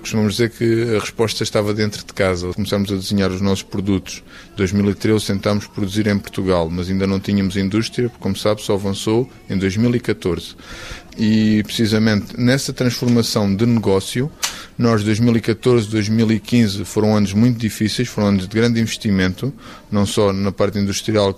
costumamos 0.00 0.36
dizer 0.36 0.48
que 0.48 0.96
a 0.96 1.00
resposta 1.00 1.42
estava 1.42 1.74
dentro 1.74 1.98
de 1.98 2.14
casa. 2.14 2.50
Começámos 2.54 2.90
a 2.90 2.94
desenhar 2.94 3.30
os 3.30 3.42
nossos 3.42 3.62
produtos. 3.62 4.22
Em 4.54 4.56
2013 4.56 5.26
tentámos 5.26 5.66
produzir 5.66 6.06
em 6.06 6.18
Portugal, 6.18 6.70
mas 6.70 6.88
ainda 6.88 7.06
não 7.06 7.20
tínhamos 7.20 7.58
indústria, 7.58 8.08
porque, 8.08 8.22
como 8.22 8.34
sabe, 8.34 8.62
só 8.62 8.72
avançou 8.72 9.30
em 9.50 9.58
2014. 9.58 10.56
E 11.18 11.62
precisamente 11.62 12.38
nessa 12.38 12.72
transformação 12.72 13.54
de 13.54 13.64
negócio, 13.64 14.30
nós 14.78 15.02
2014, 15.02 15.88
2015 15.88 16.84
foram 16.84 17.16
anos 17.16 17.32
muito 17.32 17.58
difíceis, 17.58 18.08
foram 18.08 18.28
anos 18.28 18.46
de 18.46 18.54
grande 18.54 18.78
investimento, 18.80 19.52
não 19.90 20.04
só 20.04 20.32
na 20.32 20.52
parte 20.52 20.78
industrial, 20.78 21.34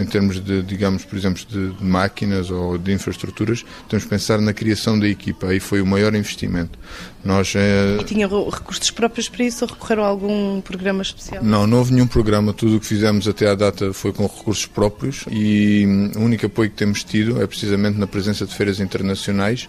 em 0.00 0.04
termos 0.06 0.42
de, 0.42 0.62
digamos, 0.62 1.04
por 1.04 1.18
exemplo, 1.18 1.42
de, 1.46 1.84
máquinas 1.84 2.50
ou 2.50 2.78
de 2.78 2.92
infraestruturas, 2.92 3.64
temos 3.88 4.04
que 4.04 4.10
pensar 4.10 4.40
na 4.40 4.54
criação 4.54 4.98
da 4.98 5.06
equipa, 5.06 5.48
aí 5.48 5.60
foi 5.60 5.82
o 5.82 5.86
maior 5.86 6.14
investimento. 6.14 6.78
Nós, 7.22 7.54
é... 7.56 7.98
E 8.00 8.04
tinham 8.04 8.48
recursos 8.48 8.90
próprios 8.90 9.28
para 9.28 9.44
isso 9.44 9.64
ou 9.64 9.70
recorreram 9.70 10.04
a 10.04 10.06
algum 10.06 10.60
programa 10.60 11.02
especial? 11.02 11.44
Não, 11.44 11.66
não 11.66 11.78
houve 11.78 11.92
nenhum 11.92 12.06
programa, 12.06 12.54
tudo 12.54 12.76
o 12.76 12.80
que 12.80 12.86
fizemos 12.86 13.28
até 13.28 13.50
à 13.50 13.54
data 13.54 13.92
foi 13.92 14.12
com 14.12 14.22
recursos 14.22 14.64
próprios 14.64 15.24
e 15.30 15.84
hum, 15.86 16.12
o 16.16 16.20
único 16.20 16.46
apoio 16.46 16.70
que 16.70 16.76
temos 16.76 17.04
tido 17.04 17.42
é 17.42 17.46
precisamente 17.46 17.98
na 17.98 18.06
presença 18.06 18.46
de 18.46 18.54
feiras 18.54 18.80
internacionais. 18.80 19.68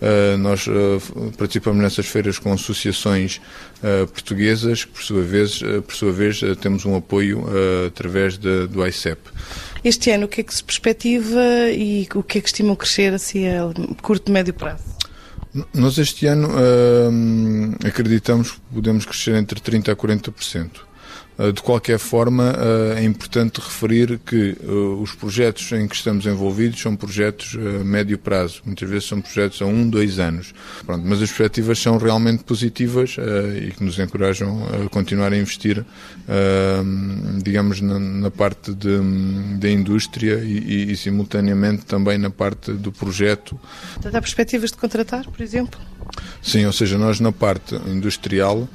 Uh, 0.00 0.38
nós 0.38 0.64
uh, 0.68 1.32
participamos 1.36 1.82
nessas 1.82 2.06
feiras 2.06 2.17
com 2.38 2.52
associações 2.52 3.40
uh, 3.82 4.06
portuguesas, 4.08 4.84
que 4.84 4.92
por 4.92 5.02
sua 5.02 5.22
vez, 5.22 5.60
por 5.86 5.94
sua 5.94 6.12
vez 6.12 6.40
temos 6.60 6.84
um 6.84 6.96
apoio 6.96 7.44
através 7.86 8.36
de, 8.36 8.66
do 8.66 8.84
ICEP. 8.86 9.20
Este 9.84 10.10
ano, 10.10 10.26
o 10.26 10.28
que 10.28 10.40
é 10.40 10.44
que 10.44 10.52
se 10.52 10.64
perspectiva 10.64 11.70
e 11.70 12.08
o 12.14 12.22
que 12.22 12.38
é 12.38 12.40
que 12.40 12.48
estimam 12.48 12.74
crescer 12.74 13.14
assim, 13.14 13.46
a 13.48 13.70
curto 14.02 14.30
e 14.30 14.32
médio 14.32 14.52
prazo? 14.52 14.82
Nós 15.72 15.98
este 15.98 16.26
ano 16.26 16.50
acreditamos 17.86 18.52
que 18.52 18.60
podemos 18.74 19.04
crescer 19.04 19.34
entre 19.36 19.60
30% 19.60 19.90
a 19.90 19.96
40%. 19.96 20.87
Eh, 21.38 21.52
de 21.52 21.62
qualquer 21.62 21.98
forma, 21.98 22.52
eh, 22.58 23.00
é 23.00 23.04
importante 23.04 23.60
referir 23.60 24.18
que 24.26 24.56
eh, 24.60 24.70
os 25.00 25.14
projetos 25.14 25.70
em 25.70 25.86
que 25.86 25.94
estamos 25.94 26.26
envolvidos 26.26 26.80
são 26.80 26.96
projetos 26.96 27.56
a 27.56 27.84
médio 27.84 28.18
prazo, 28.18 28.60
muitas 28.64 28.88
vezes 28.88 29.08
são 29.08 29.20
projetos 29.20 29.62
a 29.62 29.66
um, 29.66 29.88
dois 29.88 30.18
anos. 30.18 30.52
Pronto, 30.84 31.04
mas 31.06 31.22
as 31.22 31.28
perspectivas 31.28 31.78
são 31.78 31.96
realmente 31.96 32.42
positivas 32.42 33.16
e 33.62 33.70
que 33.70 33.84
nos 33.84 33.98
encorajam 33.98 34.66
a 34.84 34.88
continuar 34.88 35.32
a 35.32 35.36
investir, 35.36 35.84
digamos, 37.42 37.80
na, 37.80 38.30
parte 38.30 38.72
da 38.72 39.70
indústria 39.70 40.40
e, 40.44 40.92
e, 40.92 40.96
simultaneamente 40.96 41.84
também 41.84 42.18
na 42.18 42.30
parte 42.30 42.72
do 42.72 42.90
projeto. 42.90 43.58
Portanto, 43.94 44.14
há 44.14 44.20
perspectivas 44.20 44.70
de 44.70 44.76
contratar, 44.76 45.24
por 45.24 45.40
exemplo? 45.42 45.78
Sim, 46.42 46.66
ou 46.66 46.72
seja, 46.72 46.98
nós 46.98 47.20
na 47.20 47.32
parte 47.32 47.74
industrial 47.86 48.68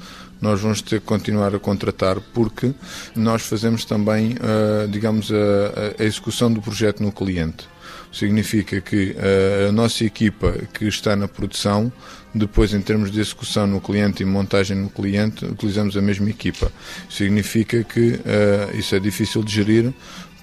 nós 0.43 0.60
vamos 0.60 0.82
ter 0.82 0.99
que 0.99 1.06
continuar 1.06 1.56
a 1.56 1.60
contratar 1.60 2.19
porque 2.34 2.73
nós 3.15 3.43
fazemos 3.43 3.86
também, 3.86 4.34
uh, 4.34 4.86
digamos, 4.89 5.32
a, 5.32 6.03
execução 6.03 6.51
do 6.51 6.62
projeto 6.62 7.01
no 7.01 7.13
cliente. 7.13 7.65
Significa 8.12 8.82
que 8.82 9.12
uh, 9.12 9.69
a 9.69 9.71
nossa 9.71 10.03
equipa 10.03 10.53
que 10.73 10.86
está 10.86 11.15
na 11.15 11.29
produção, 11.29 11.89
depois 12.36 12.73
em 12.73 12.82
termos 12.82 13.10
de 13.10 13.21
execução 13.21 13.65
no 13.65 13.79
cliente 13.79 14.21
e 14.21 14.25
montagem 14.25 14.75
no 14.75 14.89
cliente, 14.89 15.45
utilizamos 15.45 15.95
a 15.95 16.01
mesma 16.01 16.29
equipa. 16.29 16.69
Significa 17.10 17.82
que 17.82 18.15
uh, 18.15 18.77
isso 18.77 18.93
é 18.95 18.99
difícil 18.99 19.43
de 19.43 19.53
gerir 19.53 19.93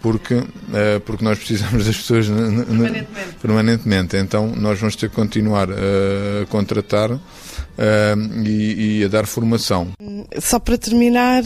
porque, 0.00 0.34
porque 1.04 1.22
nós 1.22 1.38
precisamos 1.38 1.84
das 1.84 1.94
pessoas 1.94 2.26
permanentemente. 2.26 3.06
permanentemente. 3.42 4.16
Então 4.16 4.50
nós 4.56 4.80
vamos 4.80 4.96
ter 4.96 5.10
que 5.10 5.14
continuar 5.14 5.68
a 5.70 6.46
contratar 6.46 7.20
uh, 7.80 8.46
e, 8.46 9.00
e, 9.00 9.04
a 9.04 9.08
dar 9.08 9.26
formação. 9.26 9.88
Só 10.40 10.58
para 10.58 10.76
terminar. 10.76 11.42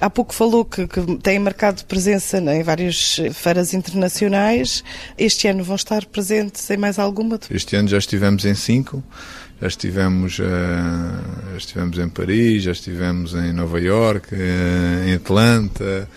Há 0.00 0.08
pouco 0.08 0.32
falou 0.32 0.64
que, 0.64 0.86
que 0.86 1.16
tem 1.16 1.38
marcado 1.38 1.84
presença 1.84 2.40
né, 2.40 2.60
em 2.60 2.62
várias 2.62 3.20
feiras 3.34 3.74
internacionais. 3.74 4.82
Este 5.18 5.46
ano 5.46 5.62
vão 5.62 5.76
estar 5.76 6.06
presentes 6.06 6.70
em 6.70 6.76
mais 6.78 6.98
alguma? 6.98 7.38
Este 7.50 7.76
ano 7.76 7.88
já 7.88 7.98
estivemos 7.98 8.44
em 8.46 8.54
cinco. 8.54 9.02
Já 9.60 9.66
estivemos, 9.66 10.36
já 10.36 11.56
estivemos 11.58 11.98
em 11.98 12.08
Paris, 12.08 12.62
já 12.62 12.72
estivemos 12.72 13.34
em 13.34 13.52
Nova 13.52 13.78
York, 13.78 14.34
em 15.06 15.12
Atlanta, 15.12 16.08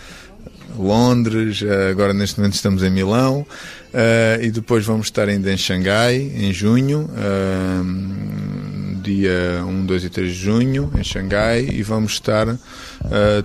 Londres, 0.78 1.62
eh, 1.62 1.90
agora 1.90 2.14
neste 2.14 2.40
momento 2.40 2.56
estamos 2.56 2.84
em 2.84 2.90
Milão 2.90 3.42
uh, 3.94 4.42
e 4.42 4.50
depois 4.50 4.86
vamos 4.86 5.08
estar 5.08 5.28
ainda 5.30 5.52
em 5.52 5.58
Xangai 5.58 6.16
em 6.16 6.52
junho, 6.52 7.10
uh, 7.12 7.84
dia 9.04 9.64
1, 9.66 9.86
2 9.86 10.06
e 10.06 10.10
3 10.10 10.32
de 10.32 10.38
junho 10.38 10.92
em 10.98 11.04
Xangai 11.04 11.68
e 11.70 11.84
vamos 11.84 12.14
estar 12.14 12.48
uh, 12.48 12.58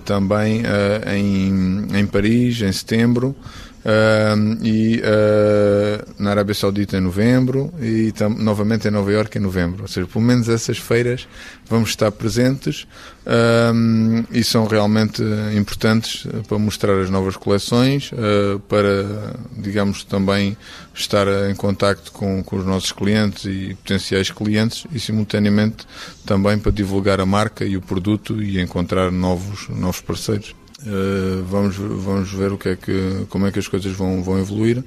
também 0.05 0.63
em, 1.05 1.99
em 1.99 2.07
Paris 2.07 2.61
em 2.61 2.71
setembro. 2.71 3.35
Uh, 3.79 4.61
e 4.61 4.97
uh, 4.99 6.21
na 6.21 6.31
Arábia 6.31 6.53
Saudita 6.53 6.97
em 6.97 6.99
novembro 6.99 7.73
e 7.81 8.13
novamente 8.37 8.89
em 8.89 8.91
Nova 8.91 9.09
Iorque 9.09 9.37
em 9.37 9.41
novembro. 9.41 9.83
Ou 9.83 9.87
seja, 9.87 10.05
pelo 10.05 10.23
menos 10.23 10.49
essas 10.49 10.77
feiras 10.77 11.27
vamos 11.65 11.89
estar 11.89 12.11
presentes 12.11 12.85
uh, 13.25 14.25
e 14.31 14.43
são 14.43 14.67
realmente 14.67 15.23
importantes 15.55 16.27
para 16.47 16.59
mostrar 16.59 16.99
as 16.99 17.09
novas 17.09 17.37
coleções, 17.37 18.11
ah, 18.13 18.59
para, 18.67 19.35
digamos, 19.57 20.03
também 20.03 20.57
estar 20.93 21.27
em 21.49 21.55
contacto 21.55 22.11
com, 22.11 22.43
com 22.43 22.57
os 22.57 22.65
nossos 22.65 22.91
clientes 22.91 23.45
e 23.45 23.75
potenciais 23.75 24.29
clientes 24.29 24.85
e 24.91 24.99
simultaneamente 24.99 25.87
também 26.25 26.57
para 26.57 26.71
divulgar 26.71 27.21
a 27.21 27.25
marca 27.25 27.63
e 27.63 27.77
o 27.77 27.81
produto 27.81 28.41
e 28.41 28.59
encontrar 28.59 29.11
novos, 29.11 29.69
novos 29.69 30.01
parceiros. 30.01 30.53
Uh, 30.81 31.43
vamos, 31.43 31.75
vamos 31.75 32.31
ver 32.31 32.53
o 32.53 32.57
que 32.57 32.69
é 32.69 32.75
que, 32.75 33.25
como 33.29 33.45
é 33.45 33.51
que 33.51 33.59
as 33.59 33.67
coisas 33.67 33.91
vão, 33.91 34.23
vão 34.23 34.39
evoluir. 34.39 34.81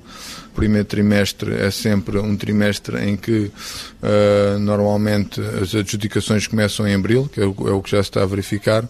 Primeiro 0.55 0.87
trimestre 0.87 1.55
é 1.55 1.70
sempre 1.70 2.18
um 2.18 2.37
trimestre 2.37 2.98
em 2.98 3.16
que 3.16 3.50
uh, 4.02 4.59
normalmente 4.59 5.40
as 5.40 5.74
adjudicações 5.74 6.46
começam 6.46 6.87
em 6.87 6.94
abril, 6.94 7.28
que 7.31 7.40
é 7.40 7.44
o, 7.44 7.55
é 7.68 7.72
o, 7.72 7.83
que 7.83 7.90
já 7.90 8.02
se 8.02 8.11
está 8.11 8.22
a 8.22 8.26
verificar, 8.26 8.87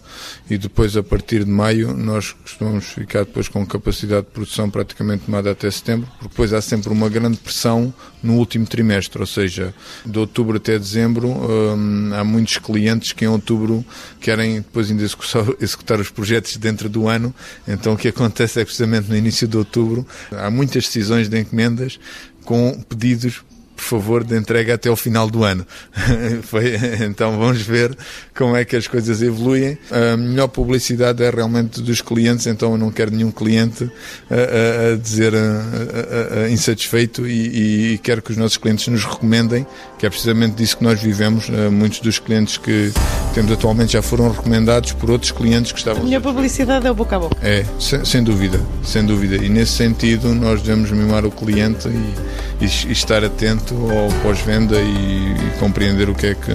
e 0.49 0.57
depois 0.57 0.97
a 0.97 1.03
partir 1.03 1.45
de 1.45 1.51
maio 1.51 1.93
nós 1.93 2.33
costumamos 2.33 2.85
ficar 2.85 3.25
depois 3.25 3.47
com 3.47 3.65
capacidade 3.65 4.25
de 4.25 4.31
produção 4.31 4.69
praticamente 4.69 5.25
tomada 5.25 5.51
até 5.51 5.71
setembro, 5.71 6.07
porque 6.19 6.29
depois 6.29 6.53
há 6.53 6.61
sempre 6.61 6.91
uma 6.91 7.07
grande 7.07 7.37
pressão 7.37 7.93
no 8.21 8.35
último 8.35 8.65
trimestre, 8.65 9.21
ou 9.21 9.27
seja, 9.27 9.73
de 10.05 10.19
outubro 10.19 10.57
até 10.57 10.77
dezembro 10.77 11.27
um, 11.29 12.13
há 12.13 12.23
muitos 12.23 12.57
clientes 12.57 13.11
que 13.11 13.25
em 13.25 13.27
outubro 13.27 13.85
querem 14.19 14.55
depois 14.55 14.89
ainda 14.89 15.03
executar, 15.03 15.45
executar 15.59 15.99
os 15.99 16.09
projetos 16.09 16.57
dentro 16.57 16.89
do 16.93 17.07
ano, 17.07 17.33
então 17.67 17.93
o 17.93 17.97
que 17.97 18.07
acontece 18.07 18.61
é 18.61 18.63
precisamente 18.63 19.09
no 19.09 19.17
início 19.17 19.47
de 19.47 19.57
outubro 19.57 20.07
há 20.31 20.49
muitas 20.49 20.85
decisões 20.85 21.27
de 21.27 21.39
encomendas 21.39 21.99
com 22.45 22.79
pedidos 22.87 23.43
por 23.75 23.83
favor, 23.83 24.23
de 24.23 24.37
entrega 24.37 24.75
até 24.75 24.89
o 24.89 24.95
final 24.95 25.29
do 25.29 25.43
ano. 25.43 25.65
Foi, 26.43 26.73
então 27.05 27.37
vamos 27.37 27.61
ver 27.61 27.95
como 28.35 28.55
é 28.55 28.63
que 28.65 28.75
as 28.75 28.87
coisas 28.87 29.21
evoluem. 29.21 29.77
A 29.91 30.15
melhor 30.17 30.47
publicidade 30.47 31.23
é 31.23 31.29
realmente 31.29 31.81
dos 31.81 32.01
clientes, 32.01 32.47
então 32.47 32.71
eu 32.71 32.77
não 32.77 32.91
quero 32.91 33.11
nenhum 33.11 33.31
cliente 33.31 33.89
a, 34.29 34.35
a, 34.35 34.93
a 34.93 34.95
dizer 34.97 35.33
a, 35.35 36.49
insatisfeito 36.49 37.27
e, 37.27 37.93
e, 37.93 37.97
quero 37.97 38.21
que 38.21 38.31
os 38.31 38.37
nossos 38.37 38.57
clientes 38.57 38.87
nos 38.87 39.03
recomendem, 39.05 39.65
que 39.97 40.05
é 40.05 40.09
precisamente 40.09 40.55
disso 40.55 40.77
que 40.77 40.83
nós 40.83 41.01
vivemos. 41.01 41.49
Muitos 41.71 41.99
dos 41.99 42.19
clientes 42.19 42.57
que 42.57 42.91
temos 43.33 43.51
atualmente 43.51 43.93
já 43.93 44.01
foram 44.01 44.29
recomendados 44.31 44.93
por 44.93 45.09
outros 45.09 45.31
clientes 45.31 45.71
que 45.71 45.79
estavam. 45.79 46.01
A 46.01 46.05
melhor 46.05 46.21
publicidade 46.21 46.85
é 46.87 46.91
o 46.91 46.95
boca 46.95 47.15
a 47.15 47.19
boca. 47.19 47.37
É, 47.41 47.65
sem, 47.79 48.03
sem 48.05 48.23
dúvida, 48.23 48.59
sem 48.83 49.05
dúvida. 49.05 49.35
E 49.35 49.49
nesse 49.49 49.73
sentido 49.73 50.33
nós 50.33 50.61
devemos 50.61 50.91
mimar 50.91 51.25
o 51.25 51.31
cliente 51.31 51.87
e, 51.87 52.65
e, 52.65 52.89
e 52.89 52.91
estar 52.91 53.23
atento 53.23 53.62
ao 53.71 54.21
pós-venda 54.21 54.79
e, 54.79 55.33
e 55.33 55.59
compreender 55.59 56.09
o 56.09 56.15
que 56.15 56.27
é 56.27 56.35
que 56.35 56.51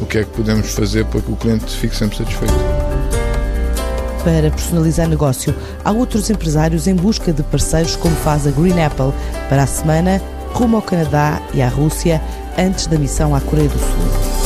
o 0.00 0.06
que 0.06 0.18
é 0.18 0.24
que 0.24 0.30
podemos 0.30 0.72
fazer 0.72 1.04
para 1.06 1.20
que 1.20 1.30
o 1.30 1.36
cliente 1.36 1.66
fique 1.66 1.94
sempre 1.94 2.16
satisfeito. 2.16 2.52
Para 4.24 4.50
personalizar 4.50 5.08
negócio, 5.08 5.54
há 5.84 5.92
outros 5.92 6.30
empresários 6.30 6.86
em 6.86 6.94
busca 6.94 7.32
de 7.32 7.42
parceiros, 7.42 7.94
como 7.96 8.16
faz 8.16 8.46
a 8.46 8.50
Green 8.50 8.82
Apple, 8.82 9.12
para 9.48 9.62
a 9.62 9.66
semana 9.66 10.20
rumo 10.52 10.76
ao 10.76 10.82
Canadá 10.82 11.42
e 11.52 11.60
à 11.60 11.68
Rússia, 11.68 12.22
antes 12.56 12.86
da 12.86 12.98
missão 12.98 13.34
à 13.34 13.40
Coreia 13.40 13.68
do 13.68 13.78
Sul. 13.78 14.43